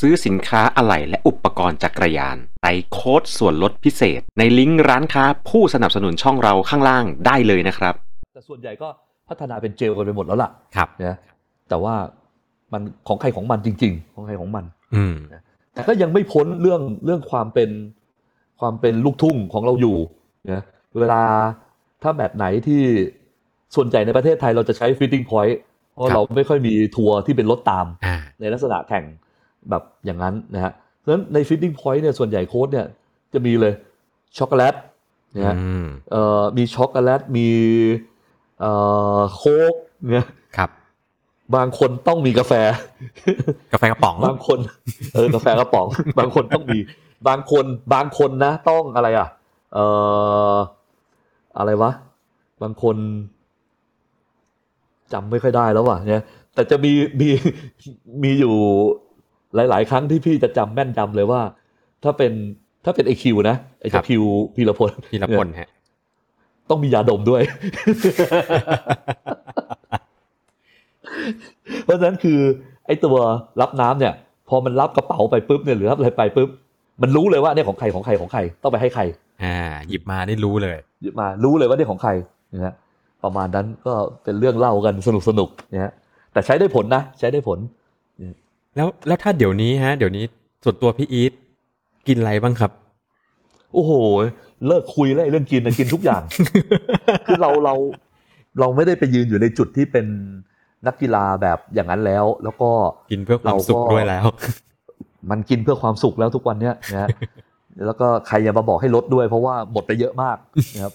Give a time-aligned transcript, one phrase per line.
[0.00, 7.94] ซื้อสินค้าอะไหล่และอุปกรณ์จักรยานใส่โค้ดส่วนลดพิเศษ ในลิงก์ร้านค้าผู้สนับสนุนช่องเราข้างล่างได้เลยนะครับ
[8.34, 8.88] แต่ส่วนใหญ่ก็
[9.28, 11.16] พัฒนาเป็นเจลกันไปหมดแล้วล่ะครับนะ
[11.68, 11.94] แต่ว่า
[12.72, 14.64] มันของใครของมันจริง ๆ ของใครของมัน
[14.94, 15.14] อืม
[15.74, 17.70] แต่ก็ยังไม่พ้นเรื่องเรื่องความเป็น
[18.60, 19.96] ความเป็นลูกทุ่งของเราอยู่
[20.50, 20.62] นะ
[20.98, 21.22] เวลา
[22.02, 22.82] ถ้าแมตช์ไหนที่
[23.74, 25.56] ส่วนใหญ่ในประเทศไทยเราจะใช้ fitting point
[25.92, 29.04] เพราะครับเราไม่ค่อยมีทัวร์ที่เป็นรถตามอ่าในลักษณะแข่ง
[29.70, 32.86] แบบอย่างนั้นนะฮะเพราะฉะนั้นใน fitting point เนี่ยส่วนใหญ่โค้ดเนี่ย
[33.32, 33.74] จะมีเลย
[34.38, 34.74] ช็อกโกแลต
[35.36, 37.48] นะฮะอืมเอ่อมีช็อกโกแลตมี
[38.60, 38.72] เอ่
[39.18, 39.74] อโค้ก
[40.12, 40.70] เนี่ยครับ
[41.56, 42.52] บางคนต้องมีกาแฟ
[43.72, 44.58] กาแฟกระป๋อง บางคน
[45.14, 45.86] เออกาแฟกระป๋อง
[46.18, 46.78] บางคนต้องมี
[47.28, 49.28] บางคนบางคนนะ ต้องอะไรอะ
[49.74, 49.84] เอ่
[50.52, 50.54] อ
[51.58, 51.90] อะไรวะ
[52.62, 52.96] บางคน
[55.12, 56.24] จำไม่ค่อยได้แล้วว่ะเนี่ย
[56.54, 57.28] แต่จะมีมี
[58.22, 58.54] มีอยู่
[59.54, 61.40] หลาย ๆ ครั้งที่พี่จะจำแม่นยำเลยว่า
[62.04, 62.32] ถ้าเป็น
[62.84, 64.22] ถ้าเป็นไอคิวนะไอครัจะบคิว
[64.54, 65.68] พีรพลพีรพลฮะ
[66.70, 67.42] ต้องมียาดมด้วย
[71.84, 72.38] เพราะฉะนั้นคือ
[72.86, 73.16] ไอ้ตัว
[73.60, 74.14] รับน้ำเนี่ย
[74.48, 76.48] พอมันรับกระเป๋าไปปุ๊บเนี่ยหรือรับอะไรไปปุ๊บ
[77.02, 79.02] มันรู้เลยว่าเนี่ยของใครของใครของใครต้องไปให้ใคร
[79.42, 79.56] อ่า
[79.88, 82.10] หยิบมาได้รู้เลย หยิบมารู้เลยว่าเนี่ยของใคร
[82.54, 82.74] นะฮะ
[83.24, 85.92] ประมาณนั้นก็เป็นเรื่องเล่ากันสนุกสนุกๆนะฮะ
[86.32, 87.58] แต่ใช้ได้ผลนะ ใช้ได้ผล
[88.78, 90.24] แล้วแล้วถ้าเดี๋ยวนี้ฮะ เดี๋ยวนี้
[90.64, 91.32] ส่วนตัวพี่อีท
[92.06, 92.70] กินอะไรบ้างครับ
[93.72, 93.92] โอ้โห
[94.66, 96.22] เลิกคุยแล้วไอ้เรื่องกินนะกินทุกอย่าง
[97.26, 97.74] คือเราเรา
[98.60, 100.06] เราไม่ได้ไปยืนอยู่ในจุดที่เป็น
[100.86, 102.70] นักกีฬาแบบอย่างนั้นแล้ว แล้วก็
[103.10, 104.24] กินเพื่อความสุขเราก็ด้วยแล้ว
[105.30, 107.08] มันกินเพื่อความสุขแล้วทุกวันเนี้ยนะฮะ
[107.86, 110.36] แล้วก็ใครอย่ามาบอกให้ลดด้วย เพราะว่าหมดไปเยอะมาก
[110.74, 110.94] นะครับ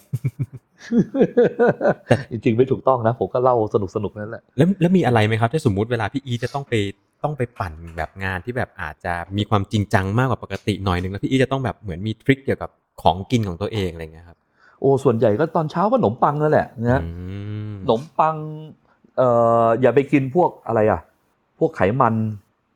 [2.30, 6.72] จริงๆไม่ถูกต้องนะ ผมก็เล่าสนุกสนุกๆนั่นแหละแล้วแล้วมีอะไรไหมครับ ถ้าสมมุติเวลาพี่อีทจะต้องไป
[7.24, 12.70] ต้องไปปั่นแบบงานที่แบบอาจจะมีความจริงจังมากกว่าปกติหน่อยหนึ่งแล้วพี่อีทจะต้องแบบเหมือนมีทริคเกี่ยวกับ
[13.02, 14.38] ของกินของตัวเองอะไรเงี้ยครับ
[14.80, 17.08] โอ้ส่วนใหญ่ก็ตอนเช้าก็ขนมปังนั่นแหละนะฮะอื
[17.70, 18.36] มขนมปัง
[19.16, 19.28] เอ่
[19.64, 21.00] ออย่าไปกินพวกอะไรอะ
[21.58, 22.14] พวกไขมัน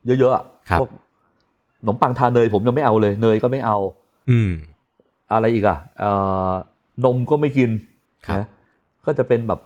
[0.05, 0.89] เยอะๆอะครับพวก
[1.79, 3.77] ขนมปังทาเนยผมยังไม่เอาเลยเนยก็ไม่เอา
[4.29, 4.51] อืม
[5.33, 6.11] อะไรอีกอะเอ่
[6.49, 6.51] อ
[7.05, 7.69] นมก็ไม่กิน
[8.27, 8.47] ครับนะ
[9.05, 9.59] ก็จะเป็นแบบ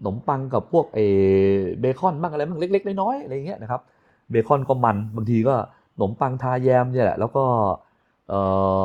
[0.00, 1.00] ขนมปังกับพวกเอ
[1.54, 3.80] อเบคอนบ้างอะไรบ้างเล็ก ๆ น้อยๆอะไรอย่างเงี้ยนะครับ
[4.30, 5.54] เบคอนก็มัน บางทีก็
[5.94, 7.44] ขนมปังทาแยมเนี่ยแหละแล้วก็
[8.28, 8.40] เอ่
[8.82, 8.84] อ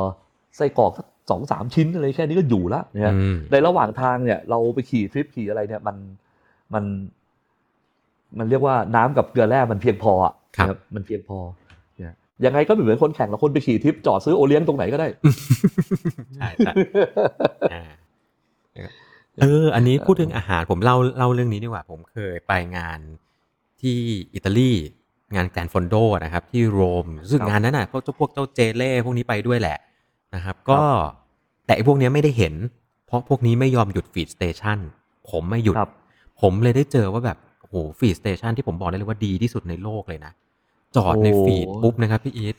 [0.56, 5.96] ไส้กรอกสักสองสามชิ้นอะไรแค่นี้ก็อยู่ละนะฮะอืมในระหว่างทางเนี่ย เราไปขี่ทริปขี่อะไรเนี่ยมัน
[6.74, 6.84] มัน
[8.38, 11.38] มันเรียกว่าน้ำกับเกลือแร่มันเพียงพออะครับนะมันเพียงพอ
[11.96, 15.08] เนี่ยยังไงก็ไม่เหมือนคนแข่งแล้วคนไปขี่ทริปจอดซื้อโอเลี้ยงตรงไหนก็ได้
[16.36, 16.72] ใช่ใช่
[17.72, 17.84] อ่า
[19.42, 22.98] เออ อันนี้พูดถึงอาหารผมเล่าเล่าเรื่องนี้ดีกว่า ผมเคยไปงาน
[23.80, 23.96] ที่
[24.34, 24.70] อิตาลี
[25.34, 29.78] งานแกรนฟอนโดนะครับที่โรมรู้สึกครับงานนั้นน่ะพวกเจ้าพวกเจ้าเจเล่พวกนี้ไปด้วยแหละ
[30.34, 30.76] นะครับ ก็
[31.66, 32.54] แต่ไอ้พวกเนี้ยไม่ได้เห็น
[33.06, 34.78] เพราะพวกนี้ไม่ยอมหยุด feed station
[35.30, 35.90] ผมไม่หยุดครับ
[36.40, 40.32] ผมเลยได้เจอว่าแบบโอ้โห feed station ที่ผมบอกได้เลยว่าดีที่สุดในโลกเลยนะ
[40.96, 42.56] จอดในโอ้ feed ปุ๊บนะครับพี่อีท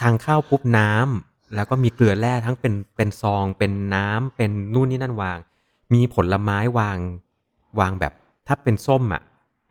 [0.00, 5.38] ทางเข้าปุ๊บน้ำแล้วก็มีเกลือแร่ทั้งเป็นเป็นซอง เป็นน้ำเป็นนู่นนี่นั่นวาง
[5.94, 6.98] มีผลไม้วาง
[7.80, 8.12] วางแบบ
[8.46, 9.22] ถ้าเป็นส้มอะ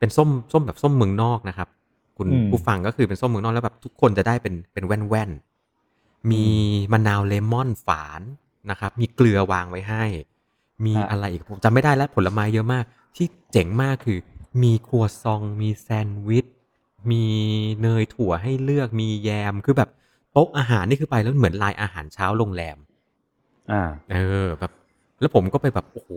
[0.06, 1.68] เป็นส้มส้มแบบส้มเมืองนอกนะครับ
[2.18, 6.46] คุณอืมผู้ฟังก็คือเป็นส้มเมืองนอกแล้วแบบทุกคนจะได้เป็นเป็นแว่นแว่นๆมี
[6.92, 8.22] มะนาวเลมอนฝาน
[8.72, 10.04] นะครับ มีเกลือวางไว้ให้
[10.86, 12.84] มีฮะอะไรอีกผมจำไม่ได้แล้วผลไม้เยอะมาก
[13.16, 14.20] ที่เจ๋งมากคือ
[14.64, 16.46] มีครัวซอง มีแซนด์วิช
[17.12, 17.24] มี
[17.82, 19.90] เนยถั่วให้เลือกมีแยมคือแบบ
[20.32, 22.78] โต๊ะอาหารนี่คือไปแล้วเหมือนลายอาหารเช้าโรงแรม
[23.72, 24.72] อ่า เออแบบ
[25.20, 26.12] แล้วผมก็ไปแบบโอ้โห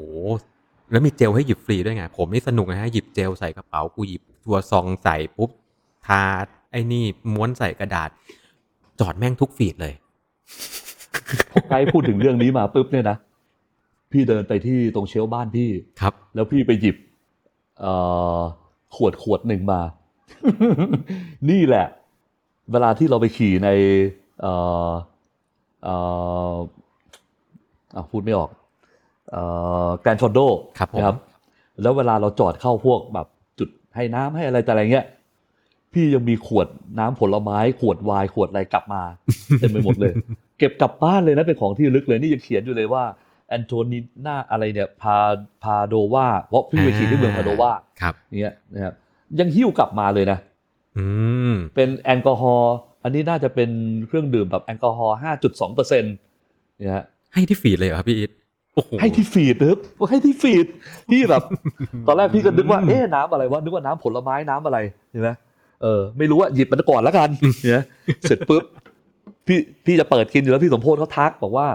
[0.91, 5.51] แล้วมีเจลให้หยิบฟรีด้วยไง ผมนี่สนุกนะฮะหยิบเจลใส่กระเป๋ากูหยิบตัวซองใส่ปุ๊บ
[6.07, 6.23] ทา
[6.71, 7.05] ไอ้นี่
[7.35, 8.11] ม้วนใส่กระดาษ
[9.01, 9.95] จอดแม่งทุกฟีดเลย
[11.51, 13.17] พอไกด์พูดถึงเรื่องนี้มาปุ๊บเนี่ยนะ
[14.13, 15.71] พี่เดินไปที่ตรงเชลฟ์บ้านพี่
[16.01, 16.97] ครับ แล้วพี่ไปหยิบ
[17.81, 17.93] เอ่
[18.37, 18.39] อ
[18.97, 19.81] ขวดขวดหนึ่งมา
[21.51, 21.87] นี่แหละ
[22.73, 23.69] เวลาที่เราไปขี่ใน
[24.41, 24.53] เอ่
[24.89, 24.91] อ
[25.85, 25.95] เอ่
[26.53, 26.55] อ
[27.95, 28.58] อะพูดไม่ออกเอ่อ
[30.01, 30.41] แกรนชอนโด
[30.79, 31.17] ครับผมนะครับ
[31.83, 33.27] แล้วเวลาเราจอดเข้าพวกแบบ
[33.59, 35.07] จุดให้น้ำให้อะไรแต่อะไรเงี้ย
[35.93, 36.67] พี่ยังมีขวด
[36.99, 39.03] น้ำผลไม้ขวดไวน์ขวดอะไรกลับมา
[39.59, 40.13] เต็มไปหมดเลย
[40.59, 43.05] เก็บกลับบ้านเลยนะเป็นของที่ระลึกเลยนี่ยังเขียนอยู่เลยว่า
[43.49, 45.17] แอนโทนีน่าอะไรเนี่ยพา
[45.63, 47.71] พาโดวาเพราะพี่ไปขี่ที่เมืองพาโดวา
[48.01, 48.95] ครับเนี่ยนะครับ
[49.41, 50.39] ยังหิ้วกลับมาเลยนะ
[50.99, 51.07] อื
[51.53, 53.71] มเป็นแอลกอฮอล์อันนี้น่าจะเป็น
[54.07, 56.15] เครื่องดื่มแบบแอลกอฮอล์ห้าจุดสองเปอร์เซ็นต์
[56.79, 58.48] เนี่ยฮะให้ที่ feed เลยเหรอครับพี่อีทโอ้โห
[59.01, 59.79] ให้ที่ feed นะครับ
[60.11, 60.67] ให้ที่ feed
[61.11, 61.43] พี่แบบ
[62.07, 64.79] ตอนแรกพี่ก็นึกว่าเอ๊ะน้ำอะไรวะนึกว่าน้ำผลไม้น้ำอะไร
[65.13, 65.31] ใช่ไหม
[65.83, 67.29] เออไม่รู้ว่าหยิบมันก่อนแล้วกัน
[67.65, 67.83] เนี่ย
[68.23, 68.63] เสร็จปุ๊บ
[69.47, 71.67] พี่พี่จะเปิดกินอยู่แล้วพี่สมโพธเขาทักบอกว่า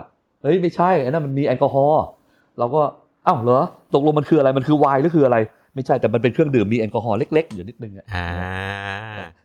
[0.42, 2.04] เฮ้ยไม่ใช่ไอ้นั่นมันมีแอลกอฮอล์
[2.60, 2.82] เราก็
[3.28, 3.62] อ้าวเหรอ
[3.94, 5.38] ตกลงมันคืออะไรมันคือไวน์หรือคืออะไร
[5.76, 8.28] ไม่ใช่แต่มันเป็นเครื่องดื่มมีแอลกอฮอล์เล็กๆอยู่นิดนึงอะอ่า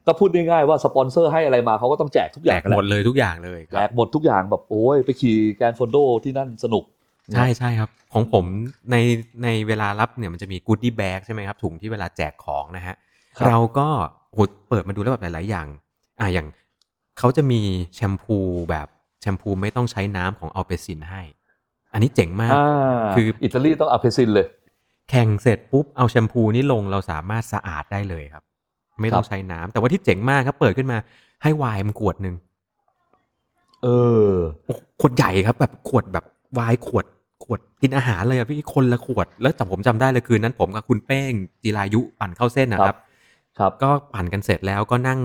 [0.06, 6.84] ก็พูดง่ายๆว่าสปอนเซอร์ให้อะไรมาเขาก็ต้องแจกทุกอย่างแหละแจกหมดเลยทุกอย่างเลยครับแจกหมดทุกอย่างแบบโอ้ยไปขี่ Gran Fondoที่นั่นสนุก
[7.34, 8.44] ใช่ใช่ครับ ของผม
[8.90, 8.96] ใน
[9.44, 12.94] ในเวลารับเนี่ยมันจะมี goody bag ใช่ไหมครับ ถุงที่เวลาแจกของนะฮะ
[13.38, 13.88] ครับเราก็
[14.34, 14.38] โห
[14.68, 15.66] เปิดมาดูแล้วแบบหลาย ๆ อย่าง
[16.20, 16.46] อ่าอย่าง
[17.18, 17.60] เขาจะมี
[17.94, 18.38] แชมพู
[18.70, 18.86] แบบ
[19.20, 21.22] แชมพูไม่ต้องใช้น้ำของ Alpecin ให้
[21.92, 24.46] อันนี้เจ๋งมากอ่าคืออิตาลีต้อง Alpecin เลย
[25.10, 28.42] แข่งเสร็จปุ๊บเอาแชมพูนี้ลงเราสามารถสะอาดได้เลยครับ
[29.00, 30.98] ไม่ต้องครับใช้น้ำแต่ว่าที่เจ๋งมากครับ เปิดขึ้นมา
[31.42, 32.34] ให้ไวน์มันขวดหนึ่ง
[33.82, 33.88] เอ
[34.28, 34.30] อ
[34.64, 37.17] โอ้ขวดใหญ่ครับ แบบขวดแบบไวน์ขวดข
[37.52, 42.96] วดกินอาหารเลยอะพี่คนละขวด แล้วจำผมจำได้เลยคืนนั้น ผมกับคุณเป้งจิรายุปั่นเข้าเส้นนะครับ
[43.58, 45.20] ครับ ก็ปั่นกันเสร็จแล้วก็นั่ง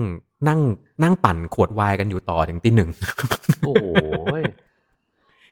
[0.48, 0.60] นั่ง
[1.02, 2.90] นั่งปั่นขวดไวน์กันอยู่ต่อถึงตีหนึ่ง
[3.66, 3.86] โอ้โห
[4.40, 4.42] ย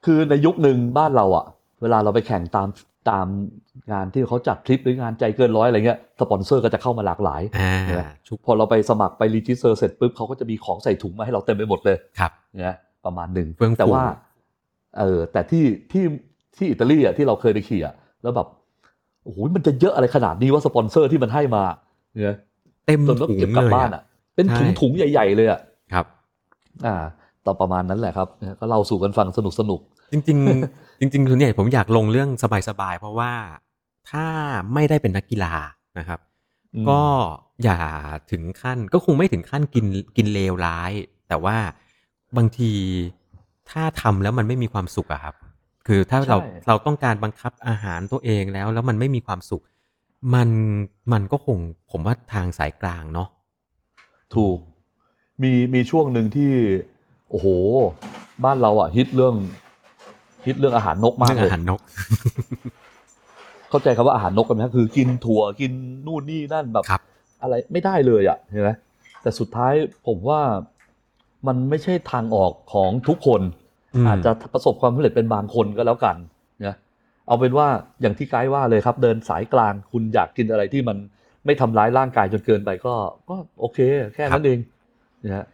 [0.04, 1.46] คือในยุคหนึ่งบ้านเราอะ
[1.82, 2.68] เวลาเราไปแข่งตาม
[3.10, 3.26] ตาม
[3.92, 14.04] งานที่เขาจัดทริปหรืองานใจเกินร้อยอะไรเงี้ยสปอนเซอร์ก็จะเข้ามาหลากหลายอ่าใช่ไหมชุกพอเราไปสมัครไป register เสร็จปุ๊บเขาก็จะมีของใส่ถุงมาให้เราเต็มไปหมดเลยครับเนี่ยประมาณหนึ่งเฟื่องฟูแต่ว่า
[14.98, 16.04] เออแต่ที่ที่
[16.56, 18.46] ที่อิตาลีอะที่เราเคยไปขี่อะแล้วแบบ
[19.24, 21.62] โอ้โหมันจะเยอะอะไรขนาดนี้ว่าสปอนเซอร์ที่มันให้มา
[22.14, 22.36] เนี่ย
[22.86, 24.02] เต็มจนต้องถุงเก็บกลับเลยบ้านอะอะ
[24.34, 25.60] เป็นใช่ถุงถุงๆใหญ่ ๆ เลยอะ
[25.92, 26.06] ครับ
[26.86, 26.94] อ่า
[27.44, 29.80] ตอนประมาณนั้นแหละครับเนี่ยก็เล่าสู่กันฟังสนุกสนุก
[30.12, 30.38] จริง
[30.68, 32.28] ๆ จริงๆส่วนใหญ่ผมอยากลงเรื่อง
[32.68, 33.32] สบายๆเพราะว่า
[34.10, 34.26] ถ้า
[34.74, 35.54] ไม่ได้เป็นนักกีฬา
[35.98, 36.20] นะครับ
[36.74, 37.02] อืมก็
[37.64, 37.78] อย่า
[38.30, 40.92] ถึงขั้นก็คงไม่ถึงขั้นกินกินเลวร้าย
[41.28, 41.56] แต่ว่า
[42.36, 42.72] บางที
[43.70, 45.34] ถ้าทำแล้วมันไม่มีความสุขอะครับ
[45.86, 49.62] คือถ้าเราใช่เราต้องการบังคับอาหารตัวเองแล้ว แล้วมันไม่มีความสุข
[50.34, 50.48] มัน
[51.12, 51.58] มันก็คง
[51.90, 53.28] ผมว่าทางสายกลางเนาะ
[54.34, 54.58] ถูก
[55.42, 56.50] มีมีช่วงหนึ่งที่
[57.30, 57.46] โอ้โห
[58.44, 59.34] บ้านเราอะฮิตเรื่อง
[60.46, 61.80] ฮิตเรื่องอาหารนกมากเรื่องเลอายหารนก
[63.70, 65.72] เข้าใจคำว่าอาหารนกกันไหมคือ กินถั่วกิน
[66.06, 67.02] นู่นนี่นั่นแบบครับ
[67.42, 68.70] อะไรไม่ได้เลยอะเห็นไหม
[69.22, 69.74] แต่สุดท้าย
[70.06, 70.40] ผมว่า
[71.46, 73.44] มันไม่ใช่ทางออกของทุกคนม
[74.06, 76.16] อาจจะประสบความสำเร็จเป็นบางคนก็แล้วกัน
[76.66, 76.76] นะ
[77.26, 77.66] เอาเป็นว่า
[78.00, 80.96] อย่างที่ไกด์ว่าเลยครับ เดินสายกลางคุณอยากกินอะไรที่มัน
[81.44, 82.94] ไม่ทำร้ายร่างกายจนเกินไปก็
[83.28, 83.78] ก็โอเค
[84.14, 84.58] แค่นั้นเอง
[85.24, 85.46] นะฮะ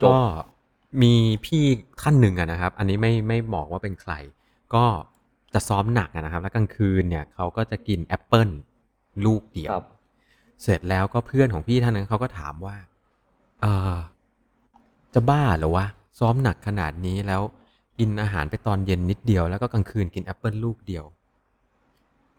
[0.00, 0.18] จบก็
[1.02, 1.62] มีพี่
[2.02, 4.12] ท่านหนึ่งอะนะครับ อันนี้ไม่ไม่บอกว่าเป็นใคร
[4.74, 4.84] ก็
[5.54, 8.48] จะซ้อมหนักอะนะครับ แล้วกลางคืนเนี่ยเขาก็จะกินแอปเปิล
[9.24, 9.86] ลูกเดียวครับ
[10.62, 12.76] เสร็จแล้วก็เพื่อนของพี่ท่านนั้นเขาก็ถามว่า
[13.60, 13.96] เออ
[15.14, 15.86] จะบ้าเหรอวะ
[16.18, 17.42] ซ้อมหนักขนาดนี้แล้ว
[17.98, 21.04] กินอาหารไปตอนเย็นนิดเดียว แล้วก็กลางคืนกินแอปเปิลลูกเดียว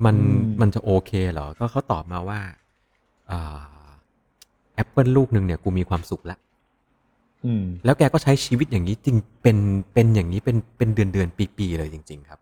[0.05, 2.39] มันอืมมันจะโอเคเหรอ ก็เขาตอบมาว่า
[4.75, 6.39] แอปเปิลลูกหนึ่งเนี่ยกูมีความสุขแล้ว
[7.45, 9.57] อืมแล้วแกก็ใช้ชีวิตอย่างนี้จริงเป็น
[9.93, 12.39] เป็นอย่างนี้เป็นเป็นเดือนเดือนปีปีๆเลยจริง ๆ ครับ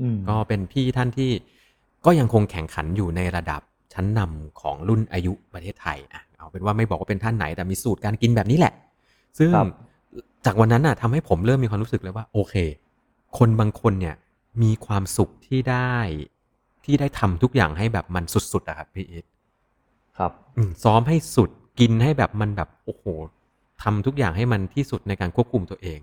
[0.00, 1.30] อืมก็เป็นพี่ท่านที่
[2.04, 3.60] ก็ยังคงแข่งขันอยู่ในระดับ
[3.94, 8.74] ชั้นนำของรุ่นอายุประเทศไทยอะเอาเป็นว่าไม่บอกว่าเป็นท่านไหนแต่มีสูตรการกินแบบนี้แหละ
[9.38, 9.66] ซึ่งครับ
[10.44, 12.54] จากวันนั้นน่ะทำให้ผมเริ่มมีความรู้สึกเลยว่า โอเค
[13.38, 14.16] คนบางคนเนี่ย
[14.62, 15.96] มีความสุขที่ได้
[16.84, 19.24] ที่ได้ทำทุกอย่างให้แบบมันสุดๆอะครับพี่อิท
[20.18, 23.04] ครับอืมซ้อมให้สุดกินให้แบบมันแบบโอ้โห
[23.82, 25.98] ทำทุกอย่างให้มันที่สุดในการควบคุมตัวเอง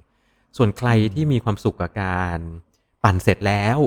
[0.58, 2.39] ส่วนใครที่มีความสุขกับการ
[3.03, 3.77] ปั่นเสร็จแล้ว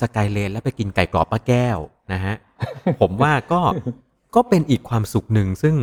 [0.00, 1.78] สกายเลนแล้วไปกินไก่กรอบป้าแก้ว
[2.12, 2.34] นะฮะ
[3.00, 3.60] ผมว่าก็
[4.34, 5.74] ก็เป็นอีกความสุขหนึ่งซึ่ง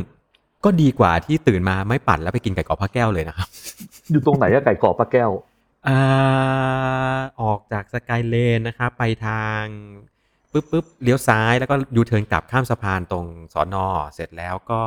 [0.64, 3.48] ก็ดีกว่าที่ตื่นมาไม่ปั่นแล้วไปกินไก่กรอบป้าแก้วเลยนะครับ
[4.12, 5.32] อยู่ตรงไหนอะไก่กรอบปลาแก้ว
[5.88, 6.02] อ่า
[7.42, 9.64] ออกจากสกายเลนนะครับ ไปทาง
[10.52, 14.82] ปุ๊บปุ๊บเลี้ยวซ้ายแล้วก็ยูเทิร์นกลับข้ามสะพานตรงสอนอเสร็จแล้วก็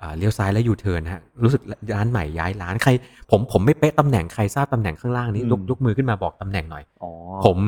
[0.00, 1.62] อ่าเลี้ยวซ้ายแล้วยูเทิร์นฮะรู้สึก
[1.94, 2.90] ร้านใหม่ย้ายร้านใคร
[3.30, 7.10] ผมผมไม่เป๊ะตำแหน่งใครทราบตำแหน่งข้างล่างนี้อืมยกยกมือขึ้นมาบอกตำแหน่งหน่อยอ๋อ
[7.44, 7.58] ผม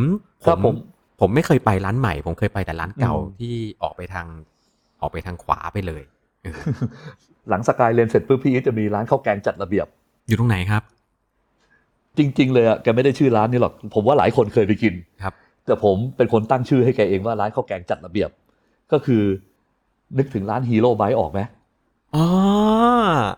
[0.45, 0.75] ครับผม
[1.21, 4.27] ผมไม่เคยไปร้านใหม่ ผมเคยไปแต่ร้านเก่าอืมที่ออกไปทาง
[5.01, 6.12] ออกไปทางขวาไปเลยเออ
[7.49, 9.87] หลังสกายเลนเสร็จปุ๊บพี่อีทจะมีร้านข้าวแกงจัดระเบียบ
[10.29, 10.83] อยู่ตรงไหนครับ
[12.19, 15.35] จริง ๆ เลยอะแกไม่ได้ชื่อร้านนี้หรอกผมว่าหลายคนเคยไปกินครับ
[15.67, 18.31] แต่ผมเป็นคนตั้งชื่อให้แกเองว่าร้านข้าวแกงจัดระเบียบ
[18.93, 19.23] ก็คือ
[20.19, 21.41] นึกถึงร้าน Hero Bike ออกไหม
[22.15, 22.27] อ๋อ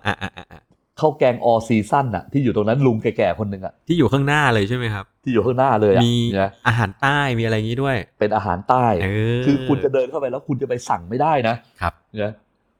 [0.07, 0.63] อะอะอะอะ
[1.01, 9.09] ข้าวแกง All Season อะที่อยู่ตรงนั้นลุงแก่ๆคนหนึ่งอะที่อยู่ข้างหน้าเลยใช่ไหมครับ ที่อยู่ข้างหน้าเลยอะมีนะอาหารใต้มีอะไรอย่างนี้ด้วย เป็นอาหารใต้เอ
[9.41, 11.93] อคือคุณจะเดินเข้าไปแล้วคุณจะไปสั่งไม่ได้นะครับ
[12.23, 12.33] นะ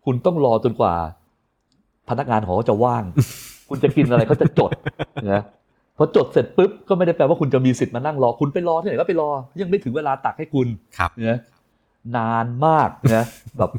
[0.05, 0.95] คุณต้องรอจนกว่า
[2.09, 3.05] พนักงานของเขาจะว่าง
[3.69, 4.71] คุณจะกินอะไรเขาจะจด
[5.33, 5.43] นะ
[5.97, 9.31] พอจดเสร็จปุ๊บก็ไม่ได้แปลว่าคุณจะมีสิทธิ์มานั่งรอคุณไปรอที่ไหนก็ไปรอ
[9.61, 10.69] ยังไม่ถึงเวลาตักให้คุณ
[10.99, 11.39] ครับนะ
[12.17, 13.25] นานมากนะ
[13.59, 13.71] แบบ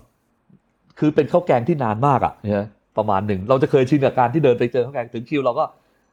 [1.00, 2.66] คือเป็นข้าวแกงที่นานมากอะนะ
[2.98, 5.64] ประมาณหนึ่งเราจะเคยชินกับการที่เดินไปเจอข้าวแกงถึงคิวเราก็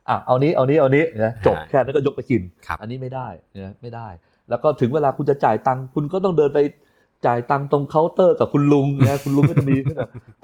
[0.09, 3.29] อะเอานี้เอานี้เอานี้นะจบอ่าแค่นั้นก็ยกไปกินครับอันนี้ไม่ได้
[3.59, 4.09] นะไม่ได้
[4.49, 6.59] แล้วก็ถึงเวลาคุณจะจ่ายตังค์คุณก็ต้องเดินไป
[7.27, 9.77] จ่ายตังค์ตรงเคาน์เตอร์กับคุณลุงนะคุณลุงก็จะมี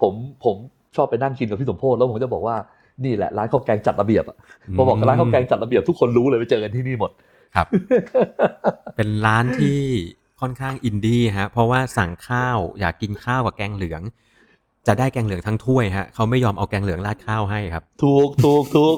[0.02, 0.56] ผมผม
[0.96, 2.56] ชอบไปนั่งกินกับพี่สมโพธแล้วผมจะบอกว่า
[3.04, 4.36] นี่แหละร้านข้าวแกงจัดระเบียบอะ
[4.76, 7.10] พอบอกร้านข้าวแกงจัดระเบียบทุกคนรู้เลยไปเจอกันที่นี่หมด
[7.56, 7.66] ครับ
[8.96, 9.80] เป็นร้านที่
[10.40, 14.02] ค่อนข้างอินดี้ฮะเพราะว่าสั่งข้าวอยากกินข้าวกับแกงเหลือง
[14.86, 18.96] จะได้แกงเหลืองทั้งถ้วยฮะเขาไม่ยอมเอาแกงเหลืองราดข้าวให้ครับ ถูกถูกถูก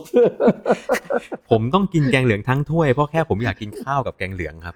[1.51, 4.75] ผมต้องกินแกงเหลืองทั้งถ้วยเพราะแค่ผมอยากกินข้าวกับแกงเหลืองครับ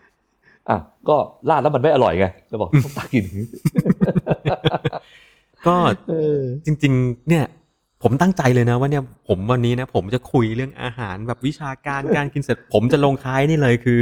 [0.68, 0.78] อะ
[1.09, 1.16] ก็
[1.49, 3.25] ราดแล้วมันไม่อร่อยไงจะบอกต้องตักกิน
[5.66, 5.76] ก็
[6.09, 7.44] เออจริง ๆ เนี่ย
[8.02, 13.99] ผมตั้งใจเลยนะว่าเนี่ยผมวันนี้นะผมจะคุยเรื่องอาหารแบบวิชาการการกินเสร็จ ผมจะลงท้ายนี่เลยคือ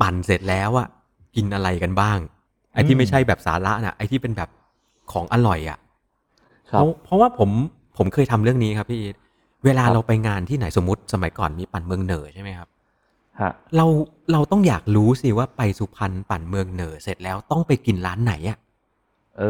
[0.00, 0.88] ปั่นเสร็จแล้วอะ
[1.36, 2.18] กินอะไรกันบ้าง
[2.72, 4.48] ไอ้ที่ไม่ใช่แบบสาระน่ะไอ้ที่เป็นแบบ
[5.12, 5.78] ของอร่อยอะ
[6.70, 7.50] คเพรับราะเพราะว่าผม
[7.98, 9.16] ผมเคยทำเรื่องนี้ครับพี่อีท
[9.64, 12.75] เวลาครับเราไปงานที่ไหนสมมติสมัยก่อนมีปั่นเมืองเหนือใช่ไหมครับฮะ
[13.76, 13.86] เรา
[14.32, 18.58] เราต้องอยากรู้สิว่าไปสุพรรณปั่นเมืองเหนือเสร็จแล้วต้องไปกินร้านไหนอะ
[19.38, 19.44] เอ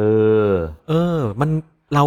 [0.51, 0.51] อ
[0.89, 1.51] เออ มัน
[1.95, 2.03] เรา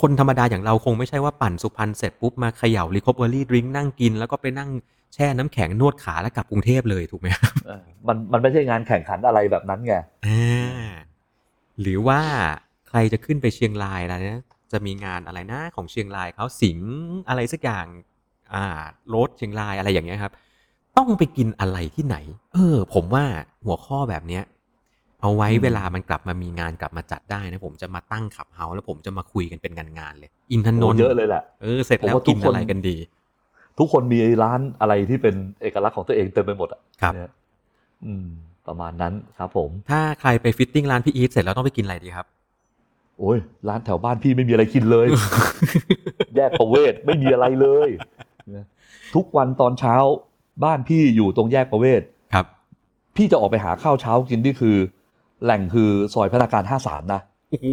[0.00, 4.70] คนธรรมดาอย่างเราคงไม่ใช่ว่าปั่นสุพรรณเสร็จปุ๊บมาเขย่ารีคอเวอรี่ดริงนั่งกิน แล้วก็ไปนั่ง
[5.14, 9.94] แช่น้ำแข็งนวดขาแล้วกลับกรุงเทพเลยถูกไหมครับเออมันมันไม่ใช่งานแข่งขันอะไรแบบนั้นไง
[10.26, 10.92] อ่า
[11.80, 12.20] หรือว่า
[12.88, 16.90] ใครจะขึ้นไปเชียงรายอะไรนะจะมีงานอะไรนะของเชียงรายเขาสิงห์
[17.28, 17.86] อะไรสักอย่าง
[18.54, 18.64] อ่า
[19.14, 20.32] รถเชียงรายอะไรอย่างเงี้ยครับ
[20.98, 22.16] ต้องไปกินอะไรที่ไหน
[22.54, 23.24] เออ ผมว่า
[23.64, 24.42] หัวข้อแบบเนี้ย
[25.20, 32.96] เอาไว้อืมเวลามันกลับมามีงานกลับมาจัดได้นะ ผมจะมาตั้ง Clubhouse แล้วผมจะมาคุยกันเป็นงานๆเลย อินทนนท์โอ้เยอะเลยแหละเออเสร็จแล้วผมว่าทุกิกนคนอะไรกันดี
[33.78, 37.30] ทุกคนมีร้านอะไรที่เป็นเอกลักษณ์ของตัวเองเต็มไปหมดอะครับเนี่ย
[38.06, 38.26] อืม
[38.66, 42.26] ประมาณนั้นครับผม ถ้าใครไป fitting ร้านพี่อีทเสร็จแล้วต้องไปกินอะไรดีครับ
[43.18, 45.06] โอ้ยร้านแถวบ้านพี่ไม่มีอะไรกินเลย
[46.36, 47.88] แยกประเวศไม่มีอะไรเลย
[48.54, 48.66] นะ
[49.14, 49.96] ทุกวันตอนเช้า
[50.64, 52.00] บ้านพี่อยู่ตรงแยกประเวศ
[52.34, 52.46] ครับ
[53.16, 54.76] พี่จะออกไปหาข้าวเช้ากินนี่คือ
[55.44, 57.20] แหล่งคือซอยพัฒนาการห้าสามนะ
[57.50, 57.66] โอ้โห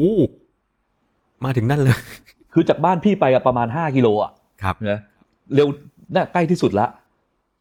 [1.46, 1.98] มาถึงนั่นเลย
[2.54, 4.32] คือจากบ้านพี่ไปอะประมาณห้ากิโลอะ
[4.64, 5.00] ครับนะ
[5.56, 5.68] เร็ว
[6.16, 6.88] น่าใกล้ที่สุดละ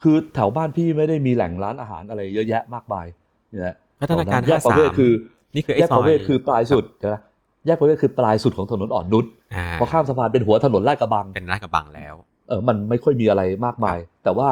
[0.02, 3.06] คือแถวบ้านพี่ไม่ได้มีแหล่งร้านอาหารอะไรเยอะแยะมากมาย
[3.50, 5.12] เนี่ยพัฒนาการแยห้ากประสาเวศมคือ
[5.54, 7.20] นี่คือไอ้แยกซอประเวศยคือปลายสุดนะ
[7.66, 9.24] แยกประเวศคือปลายสุดของถนนอ่อนนุช
[9.54, 12.14] อ่าพอข้ามสะพานเป็นหัวถนนลาดกระบังเป็นร้านกระบังแล้ว
[12.48, 14.48] เออมันไม่ค่อยมีอะไรมากมาย แต่ว่า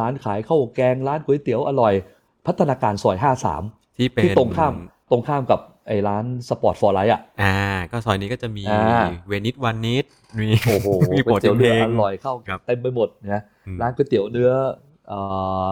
[0.00, 1.94] ร้านขายข้าวแกงร้านก๋วยเตี๋ยวอร่อย
[2.46, 3.62] พัฒนาการซอยห้าสาม
[3.98, 4.74] ที่เป็นที่ตรงข้าม
[5.10, 7.56] ตรงข้ามกับไอ้ร้านสปอร์ตฟอร์ไลท์อะ อ่า
[7.90, 10.04] ก็ซอยนี้ก็จะมีอ่าเวนิสวันนิส
[10.38, 14.50] มีโอ้โหมีก๋วยเตี๋ยวเรือโปรตีนอร่อยเข้าครับเต็มไปหมดนะอืมร้านก๋วยเตี๋ยวเนื้อ
[15.08, 15.18] เอ่
[15.64, 15.66] อ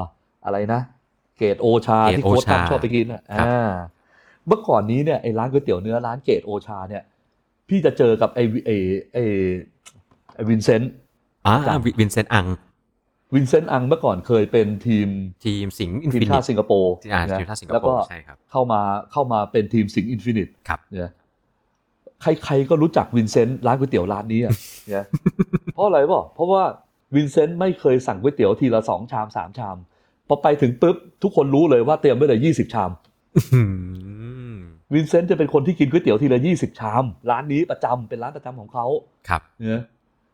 [0.45, 0.81] อะไรนะ
[1.39, 3.69] เกรดโอชาเกรดที่โค้ชโอชาทำชอบไปกินอะครับอ่า
[4.47, 7.03] เมื่อก่อนนี้เนี่ยไอ้ร้านก๋วยเตี๋ยวเนื้อร้านเกรดโอชาเนี่ย
[7.69, 8.77] พี่จะเจอกับไอ้ไอ้
[9.15, 9.25] ไอ้
[10.35, 10.93] ไอ้ Vincent
[11.47, 12.47] อ่าจ้ะ Vincent Ang
[13.37, 15.09] Vincent Ang เมื่อก่อนเคยเป็นทีม
[15.47, 18.81] ทีมสิงห์ Infinite ทีมชาติสิงคโปร์อ่านะทีมชาติสิงคโปร์แล้วก็ใช่ครับเข้ามา
[19.13, 21.13] เข้ามาเป็นทีมสิงห์ Infinite ครับเนี่ย
[22.23, 24.53] ใครๆก็รู้จัก Vincent ร้านก๋วยเตี๋ยวร้านนี้อะ
[24.89, 25.05] เนี่ย
[25.75, 26.63] เพราะอะไรเปล่าเพราะว่า
[27.15, 29.77] วินเซนต์ไม่เคยสั่งก๋วยเตี๋ยวทีละสองชามสามชาม
[30.29, 32.91] พอไปถึงปุ๊บทุกคนรู้เลยว่าเตรียมไว้เลยยี่สิบชาม
[33.55, 33.61] อื
[34.53, 34.57] ม
[34.95, 38.87] วินเซนต์จะเป็นคนที่กินก๋วยเตี๋ยวทีละยี่สิบชาม ร้านนี้ประจำเป็นร้านประจำของเขา
[39.29, 39.83] ครับเนี่ย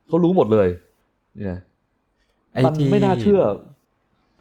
[0.08, 0.68] เขารู้หมดเลย
[1.36, 1.58] เนี่ย
[2.52, 3.42] ไอ้มันที่ไม่น่าเชื่อ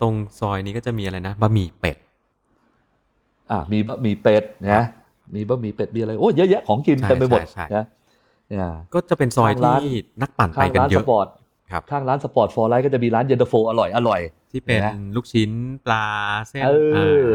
[0.02, 1.98] ตรงซอยนี้ก็จะมีอะไรนะบะหมี่เป็ด
[3.52, 4.84] อะมีบะหมี่เป็ดนะ
[5.36, 7.86] มีบะหมี่เป็ดมีอะไรโอ้เยอะแยะของกินใช่เต็มไปหมดใช่ใช่ นะ
[8.50, 11.28] เนี่ย ก็จะเป็นซอยข้างร้าน ที่นักปั่นไปข้างกันร้านเยสอะ ปอร์ต
[11.72, 15.52] ครับ ข้างร้านสปอร์ตฟอร์ไลท์ก็จะมีร้านเย็นตาโฟอร่อยอร่อย ที่เป็นนะ ลูกชิ้น
[15.86, 16.06] ปลา
[16.50, 17.30] เส้นเออ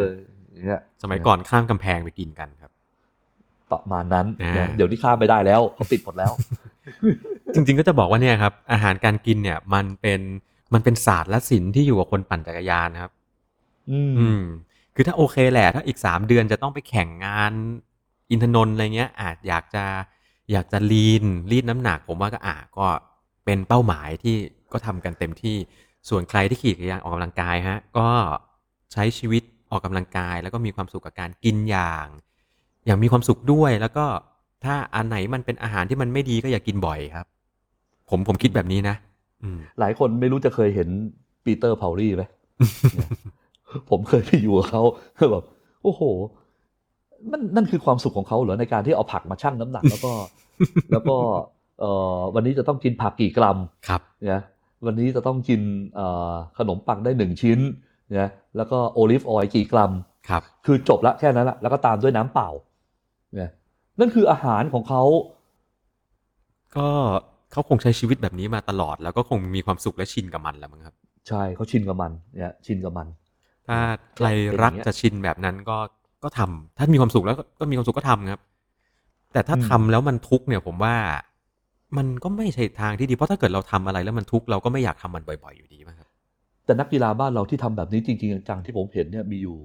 [0.54, 2.71] อ่าเนี่ย สมัยก่อนข้ามกำแพงไปกินกันครับ
[3.71, 6.33] ประมาณนั้นอ่านะเดี๋ยวนี้ข้ามไม่ได้แล้วเขาปิดหมดแล้ว
[7.54, 10.21] จริงๆก็จะบอกว่าเนี่ยครับอาหารการกินเนี่ยมันเป็น
[10.75, 13.12] มันเป็นศาสตร์และศิลป์ที่อยู่กับคนปั่นจักรยานนะครับ
[13.90, 14.42] อืมอืม
[14.94, 17.52] คือถ้าโอเคแหละ ถ้าอีกสามเดือนจะต้องไปแข่งงาน
[18.30, 19.85] อินทนนท์อะไรเงี้ย อาจอยากจะ
[20.52, 22.87] อยากจะลีนรีดน้ำหนัก ผมว่าก็อ่าก็
[23.44, 24.37] เป็นเป้าหมายที่
[24.73, 25.56] ก็ทำกันเต็มที่
[26.08, 28.08] ส่วนใครที่ขี่จักรยานออกกำลังกายฮะ ก็
[28.92, 32.06] ใช้ชีวิตออกกำลังกาย แล้วก็มีความสุขกับการกินอย่าง
[32.87, 34.06] อย่างมีความสุขด้วย แล้วก็
[34.64, 37.26] ถ้าอันไหนมันเป็นอาหารที่มันไม่ดีก็อย่ากินบ่อยครับ
[38.11, 39.15] ผมผมคิดแบบนี้นะอืม
[39.81, 40.88] หลายคนไม่รู้จะเคยเห็น
[41.45, 42.23] ปีเตอร์พาวลี่ไหม
[42.95, 43.11] เนี่ย
[43.90, 44.83] ผมเคยไปอยู่กับเขา
[45.33, 45.45] แบบ
[45.83, 46.02] โอ้โห
[47.33, 50.12] นั่นนั่นคือความสุขของเขาเหรอในการที่เอาผักมาชั่งน้ำหนัก แล้วก็
[50.93, 51.16] แล้วก็
[51.81, 54.43] เอ่อวันนี้จะต้องกินผักกี่กรัมครับเนี่ย
[54.87, 55.61] วันนี้จะต้องกิน
[55.95, 57.59] เอ่อขนมปังได้หนึ่งชิ้น
[58.07, 59.93] เนี่ยแล้วก็ olive oil กี่กรัม
[60.28, 62.49] ครับ คือจบละแค่นั้นละแล้วก็ตามด้วยน้ำเปล่า
[63.35, 63.50] เนี่ย
[64.00, 65.02] นั่นคืออาหารของเขา
[66.76, 66.88] ก็
[67.53, 70.95] เขาคงใช้ชีวิตแบบนี้มาตลอด แล้วก็คงมีความสุขและชินกับมันแหละมั้งครับ
[71.29, 73.07] ใช่เขาชินกับมันเนี่ยชินกับมัน
[73.67, 73.79] ถ้า
[74.17, 74.26] ใคร
[74.62, 75.79] รักจะชินแบบนั้นก็
[76.25, 78.41] ก็ทำถ้ามีความสุขแล้วก็ก็มีความสุขก็ทำครับ
[79.33, 80.95] แต่ถ้าอืมทำแล้วมันทุกข์เนี่ยผมว่า
[81.97, 86.09] มันก็ไม่ใช่ทางที่ดีเพราะถ้าเกิดเราทำอะไรแล้วมันทุกข์เราก็ไม่อยากทำมันบ่อย ๆ อยู่ดีมั้งครับ
[86.65, 89.57] แต่นักกีฬาบ้านเราที่ทำแบบนี้จริงๆจังๆที่ผมเห็นเนี่ยมีอยู่